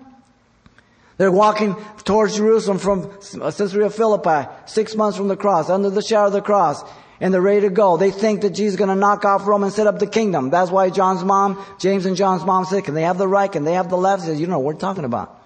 They're 1.18 1.32
walking 1.32 1.76
towards 2.06 2.38
Jerusalem 2.38 2.80
from 2.80 3.12
uh, 3.42 3.52
Caesarea 3.52 3.90
Philippi, 3.90 4.50
six 4.66 4.96
months 4.96 5.18
from 5.18 5.28
the 5.28 5.36
cross, 5.36 5.70
under 5.70 5.90
the 5.90 6.02
shadow 6.02 6.28
of 6.28 6.34
the 6.34 6.42
cross 6.42 6.84
and 7.22 7.32
they're 7.34 7.40
ready 7.40 7.62
to 7.62 7.70
go. 7.70 7.96
They 7.98 8.12
think 8.12 8.42
that 8.42 8.50
Jesus 8.50 8.74
is 8.74 8.78
going 8.78 8.90
to 8.90 8.96
knock 8.96 9.24
off 9.24 9.46
Rome 9.46 9.64
and 9.64 9.72
set 9.72 9.86
up 9.86 10.00
the 10.00 10.08
kingdom. 10.08 10.50
That's 10.50 10.72
why 10.72 10.90
John's 10.90 11.24
mom, 11.24 11.64
James 11.80 12.08
and 12.08 12.18
John's 12.18 12.44
mom 12.44 12.66
said, 12.66 12.84
can 12.84 12.96
they 12.96 13.04
have 13.04 13.20
the 13.20 13.28
right? 13.28 13.50
Can 13.50 13.64
they 13.64 13.74
have 13.74 13.90
the 13.90 13.98
left? 13.98 14.24
He 14.24 14.30
says, 14.30 14.42
you 14.42 14.48
know 14.48 14.58
what 14.58 14.74
we're 14.74 14.80
talking 14.80 15.06
about. 15.06 15.40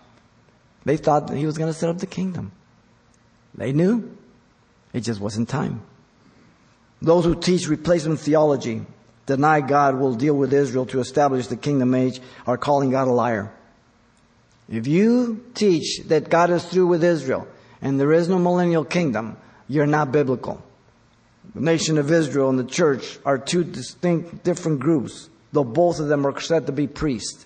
They 0.86 0.96
thought 0.98 1.28
that 1.28 1.38
he 1.38 1.46
was 1.46 1.58
going 1.58 1.72
to 1.72 1.78
set 1.78 1.90
up 1.90 1.98
the 1.98 2.08
kingdom. 2.08 2.54
They 3.54 3.74
knew. 3.74 4.18
It 4.94 5.02
just 5.02 5.20
wasn't 5.20 5.50
time. 5.50 5.82
Those 7.02 7.26
who 7.26 7.36
teach 7.36 7.68
replacement 7.68 8.22
theology, 8.22 8.84
deny 9.26 9.60
God 9.60 10.00
will 10.00 10.16
deal 10.16 10.36
with 10.36 10.54
Israel 10.54 10.86
to 10.88 11.02
establish 11.02 11.48
the 11.48 11.58
kingdom 11.58 11.94
age, 11.94 12.22
are 12.48 12.58
calling 12.58 12.92
God 12.92 13.10
a 13.10 13.12
liar. 13.12 13.52
If 14.70 14.88
you 14.88 15.44
teach 15.54 16.00
that 16.08 16.30
God 16.30 16.50
is 16.50 16.64
through 16.64 16.88
with 16.88 17.04
Israel 17.04 17.48
and 17.82 18.00
there 18.00 18.14
is 18.14 18.30
no 18.30 18.40
millennial 18.40 18.86
kingdom, 18.86 19.38
you're 19.68 19.86
not 19.86 20.14
biblical. 20.14 20.64
The 21.54 21.62
nation 21.62 21.98
of 21.98 22.12
Israel 22.12 22.50
and 22.50 22.60
the 22.60 22.64
church 22.64 23.20
are 23.26 23.38
two 23.38 23.64
distinct, 23.64 24.44
different 24.44 24.80
groups, 24.80 25.30
though 25.52 25.64
both 25.64 26.00
of 26.00 26.08
them 26.08 26.26
are 26.26 26.40
said 26.40 26.66
to 26.66 26.72
be 26.72 26.88
priests. 26.88 27.46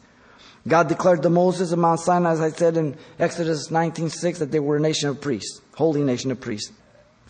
God 0.68 0.88
declared 0.88 1.24
to 1.24 1.30
Moses 1.30 1.74
on 1.74 1.80
Mount 1.80 2.00
Sinai, 2.00 2.32
as 2.32 2.42
I 2.42 2.52
said 2.52 2.78
in 2.78 2.98
Exodus 3.18 3.70
19.6, 3.70 4.40
that 4.40 4.52
they 4.52 4.60
were 4.60 4.78
a 4.78 4.80
nation 4.80 5.10
of 5.10 5.22
priests, 5.22 5.62
holy 5.76 6.04
nation 6.04 6.32
of 6.32 6.40
priests. 6.40 6.72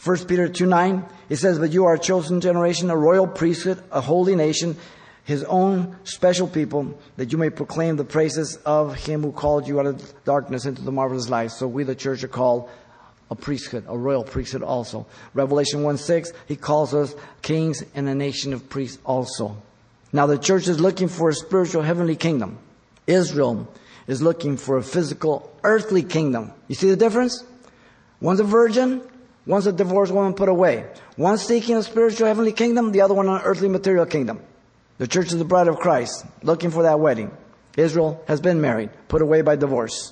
1 0.03 0.25
Peter 0.25 0.47
2 0.47 0.65
9, 0.65 1.05
it 1.29 1.35
says, 1.35 1.59
But 1.59 1.71
you 1.71 1.85
are 1.85 1.95
a 1.95 1.99
chosen 1.99 2.39
generation, 2.41 2.89
a 2.89 2.95
royal 2.95 3.27
priesthood, 3.27 3.83
a 3.91 3.99
holy 4.01 4.35
nation, 4.35 4.77
his 5.25 5.43
own 5.43 5.97
special 6.05 6.47
people, 6.47 6.97
that 7.17 7.31
you 7.31 7.37
may 7.37 7.49
proclaim 7.49 7.97
the 7.97 8.05
praises 8.05 8.57
of 8.65 8.95
him 8.95 9.21
who 9.21 9.31
called 9.31 9.67
you 9.67 9.79
out 9.79 9.85
of 9.85 10.23
darkness 10.23 10.65
into 10.65 10.81
the 10.81 10.91
marvelous 10.91 11.29
light. 11.29 11.51
So 11.51 11.67
we, 11.67 11.83
the 11.83 11.95
church, 11.95 12.23
are 12.23 12.29
called 12.29 12.69
a 13.31 13.35
priesthood, 13.35 13.85
a 13.87 13.97
royal 13.97 14.23
priesthood 14.23 14.63
also. 14.63 15.05
Revelation 15.33 15.83
1 15.83 15.97
6, 15.97 16.31
he 16.47 16.55
calls 16.55 16.93
us 16.93 17.15
kings 17.41 17.83
and 17.93 18.09
a 18.09 18.15
nation 18.15 18.53
of 18.53 18.69
priests 18.69 18.99
also. 19.05 19.61
Now 20.11 20.25
the 20.25 20.37
church 20.37 20.67
is 20.67 20.79
looking 20.79 21.07
for 21.07 21.29
a 21.29 21.33
spiritual 21.33 21.83
heavenly 21.83 22.15
kingdom. 22.15 22.57
Israel 23.05 23.67
is 24.07 24.21
looking 24.21 24.57
for 24.57 24.77
a 24.77 24.83
physical 24.83 25.55
earthly 25.63 26.01
kingdom. 26.01 26.51
You 26.67 26.75
see 26.75 26.89
the 26.89 26.95
difference? 26.95 27.43
One's 28.19 28.39
a 28.39 28.43
virgin, 28.43 29.01
one's 29.45 29.67
a 29.67 29.71
divorced 29.71 30.11
woman 30.11 30.33
put 30.33 30.49
away. 30.49 30.85
One's 31.15 31.43
seeking 31.43 31.75
a 31.75 31.83
spiritual 31.83 32.27
heavenly 32.27 32.51
kingdom, 32.51 32.91
the 32.91 33.01
other 33.01 33.13
one 33.13 33.29
an 33.29 33.41
earthly 33.43 33.69
material 33.69 34.05
kingdom. 34.05 34.41
The 34.97 35.07
church 35.07 35.27
is 35.27 35.37
the 35.37 35.45
bride 35.45 35.67
of 35.67 35.77
Christ, 35.77 36.25
looking 36.41 36.71
for 36.71 36.83
that 36.83 36.99
wedding. 36.99 37.31
Israel 37.77 38.21
has 38.27 38.41
been 38.41 38.59
married, 38.59 38.89
put 39.07 39.21
away 39.21 39.41
by 39.41 39.55
divorce. 39.55 40.11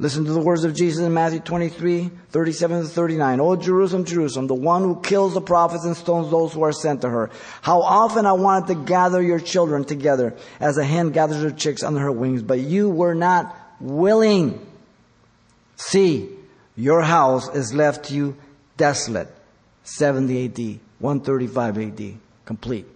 Listen 0.00 0.24
to 0.24 0.32
the 0.32 0.40
words 0.40 0.62
of 0.62 0.76
Jesus 0.76 1.04
in 1.04 1.12
Matthew 1.12 1.40
23, 1.40 2.10
37 2.30 2.82
to 2.82 2.88
39. 2.88 3.40
Oh, 3.40 3.56
Jerusalem, 3.56 4.04
Jerusalem, 4.04 4.46
the 4.46 4.54
one 4.54 4.82
who 4.82 5.00
kills 5.00 5.34
the 5.34 5.40
prophets 5.40 5.84
and 5.84 5.96
stones 5.96 6.30
those 6.30 6.52
who 6.52 6.62
are 6.62 6.72
sent 6.72 7.00
to 7.00 7.08
her. 7.08 7.30
How 7.62 7.82
often 7.82 8.24
I 8.24 8.34
wanted 8.34 8.68
to 8.68 8.84
gather 8.84 9.20
your 9.20 9.40
children 9.40 9.84
together 9.84 10.36
as 10.60 10.78
a 10.78 10.84
hen 10.84 11.10
gathers 11.10 11.42
her 11.42 11.50
chicks 11.50 11.82
under 11.82 11.98
her 11.98 12.12
wings, 12.12 12.42
but 12.42 12.60
you 12.60 12.88
were 12.88 13.14
not 13.14 13.56
willing. 13.80 14.64
See, 15.74 16.30
your 16.76 17.02
house 17.02 17.52
is 17.52 17.74
left 17.74 18.04
to 18.06 18.14
you 18.14 18.36
desolate. 18.76 19.28
70 19.82 20.44
AD, 20.44 20.80
135 21.00 21.78
AD, 21.78 22.14
complete. 22.44 22.86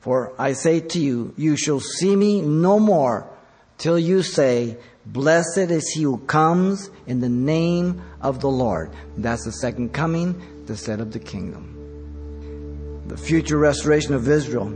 For 0.00 0.32
I 0.36 0.54
say 0.54 0.80
to 0.80 0.98
you, 0.98 1.32
you 1.36 1.56
shall 1.56 1.78
see 1.78 2.16
me 2.16 2.40
no 2.40 2.80
more 2.80 3.28
till 3.76 3.98
you 3.98 4.22
say, 4.22 4.76
Blessed 5.12 5.70
is 5.70 5.88
he 5.88 6.02
who 6.02 6.18
comes 6.18 6.90
in 7.06 7.20
the 7.20 7.30
name 7.30 8.02
of 8.20 8.40
the 8.40 8.48
Lord. 8.48 8.90
That's 9.16 9.42
the 9.42 9.52
second 9.52 9.94
coming, 9.94 10.38
the 10.66 10.76
set 10.76 11.00
of 11.00 11.12
the 11.12 11.18
kingdom. 11.18 13.04
The 13.06 13.16
future 13.16 13.56
restoration 13.56 14.12
of 14.12 14.28
Israel 14.28 14.66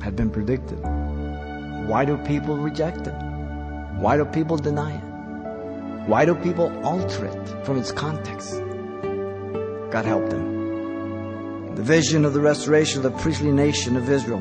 had 0.00 0.14
been 0.14 0.30
predicted. 0.30 0.78
Why 1.88 2.04
do 2.04 2.16
people 2.18 2.56
reject 2.56 3.08
it? 3.08 3.14
Why 3.98 4.16
do 4.16 4.24
people 4.26 4.58
deny 4.58 4.94
it? 4.94 6.08
Why 6.08 6.24
do 6.24 6.36
people 6.36 6.70
alter 6.86 7.26
it 7.26 7.66
from 7.66 7.78
its 7.78 7.90
context? 7.90 8.52
God 9.90 10.04
help 10.04 10.30
them. 10.30 11.74
The 11.74 11.82
vision 11.82 12.24
of 12.24 12.32
the 12.32 12.40
restoration 12.40 12.98
of 12.98 13.02
the 13.02 13.18
priestly 13.18 13.50
nation 13.50 13.96
of 13.96 14.08
Israel 14.08 14.40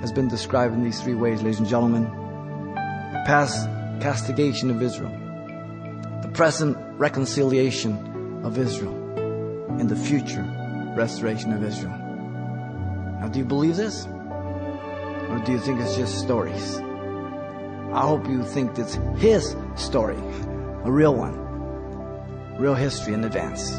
has 0.00 0.12
been 0.12 0.28
described 0.28 0.72
in 0.72 0.84
these 0.84 1.00
three 1.00 1.14
ways, 1.14 1.42
ladies 1.42 1.58
and 1.58 1.68
gentlemen 1.68 2.25
past 3.26 3.68
castigation 4.00 4.70
of 4.70 4.80
Israel, 4.80 5.10
the 6.22 6.28
present 6.28 6.76
reconciliation 6.96 8.40
of 8.44 8.56
Israel, 8.56 8.94
and 9.80 9.88
the 9.88 9.96
future 9.96 10.46
restoration 10.96 11.52
of 11.52 11.64
Israel. 11.64 11.98
Now, 13.20 13.26
do 13.26 13.40
you 13.40 13.44
believe 13.44 13.74
this? 13.74 14.06
Or 14.06 15.42
do 15.44 15.50
you 15.50 15.58
think 15.58 15.80
it's 15.80 15.96
just 15.96 16.20
stories? 16.20 16.76
I 17.92 18.02
hope 18.02 18.28
you 18.28 18.44
think 18.44 18.78
it's 18.78 18.94
his 19.18 19.56
story, 19.74 20.18
a 20.84 20.92
real 20.92 21.16
one, 21.16 21.36
real 22.58 22.76
history 22.76 23.12
in 23.12 23.24
advance. 23.24 23.72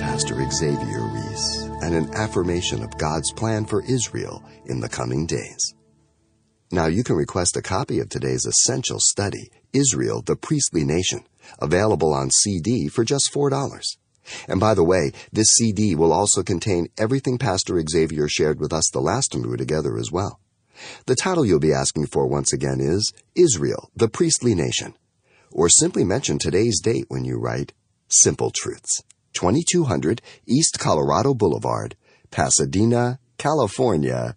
Pastor 0.00 0.50
Xavier 0.50 1.02
Reese 1.02 1.68
and 1.82 1.94
an 1.94 2.08
affirmation 2.14 2.82
of 2.82 2.96
God's 2.96 3.30
plan 3.32 3.66
for 3.66 3.82
Israel 3.84 4.42
in 4.64 4.80
the 4.80 4.88
coming 4.88 5.26
days. 5.26 5.74
Now 6.74 6.86
you 6.86 7.04
can 7.04 7.16
request 7.16 7.54
a 7.58 7.60
copy 7.60 7.98
of 8.00 8.08
today's 8.08 8.46
essential 8.46 8.98
study, 8.98 9.50
Israel, 9.74 10.22
the 10.22 10.36
Priestly 10.36 10.84
Nation, 10.84 11.22
available 11.58 12.14
on 12.14 12.30
CD 12.30 12.88
for 12.88 13.04
just 13.04 13.30
$4. 13.30 13.82
And 14.48 14.58
by 14.58 14.72
the 14.72 14.82
way, 14.82 15.12
this 15.30 15.48
CD 15.48 15.94
will 15.94 16.14
also 16.14 16.42
contain 16.42 16.88
everything 16.96 17.36
Pastor 17.36 17.78
Xavier 17.86 18.26
shared 18.26 18.58
with 18.58 18.72
us 18.72 18.88
the 18.90 19.02
last 19.02 19.32
time 19.32 19.42
we 19.42 19.50
were 19.50 19.58
together 19.58 19.98
as 19.98 20.10
well. 20.10 20.40
The 21.04 21.14
title 21.14 21.44
you'll 21.44 21.60
be 21.60 21.74
asking 21.74 22.06
for 22.06 22.26
once 22.26 22.54
again 22.54 22.80
is 22.80 23.12
Israel, 23.34 23.90
the 23.94 24.08
Priestly 24.08 24.54
Nation. 24.54 24.94
Or 25.50 25.68
simply 25.68 26.04
mention 26.04 26.38
today's 26.38 26.80
date 26.80 27.04
when 27.08 27.26
you 27.26 27.38
write 27.38 27.74
Simple 28.08 28.50
Truths, 28.50 29.02
2200 29.34 30.22
East 30.46 30.78
Colorado 30.78 31.34
Boulevard, 31.34 31.96
Pasadena, 32.30 33.18
California 33.36 34.36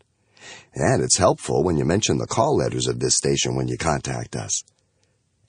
And 0.73 1.03
it's 1.03 1.17
helpful 1.17 1.63
when 1.63 1.77
you 1.77 1.85
mention 1.85 2.17
the 2.17 2.27
call 2.27 2.55
letters 2.55 2.87
of 2.87 2.99
this 2.99 3.15
station 3.15 3.55
when 3.55 3.67
you 3.67 3.77
contact 3.77 4.35
us. 4.35 4.63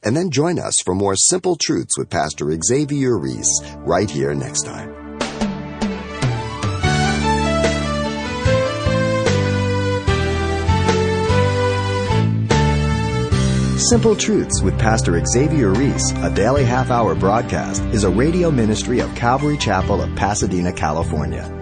And 0.03 0.17
then 0.17 0.31
join 0.31 0.59
us 0.59 0.75
for 0.85 0.95
more 0.95 1.15
Simple 1.15 1.57
Truths 1.57 1.97
with 1.97 2.11
Pastor 2.11 2.51
Xavier 2.61 3.17
Reese 3.17 3.61
right 3.79 4.11
here 4.11 4.35
next 4.35 4.63
time. 4.63 5.03
Simple 13.79 14.17
Truths 14.17 14.63
with 14.63 14.79
Pastor 14.79 15.23
Xavier 15.25 15.73
Reese, 15.73 16.13
a 16.23 16.35
daily 16.35 16.65
half 16.65 16.91
hour 16.91 17.15
broadcast, 17.15 17.83
is 17.87 18.05
a 18.05 18.11
radio 18.11 18.51
ministry 18.51 19.01
of 19.01 19.15
Calvary 19.15 19.59
Chapel 19.59 20.01
of 20.01 20.15
Pasadena, 20.17 20.73
California. 20.73 21.62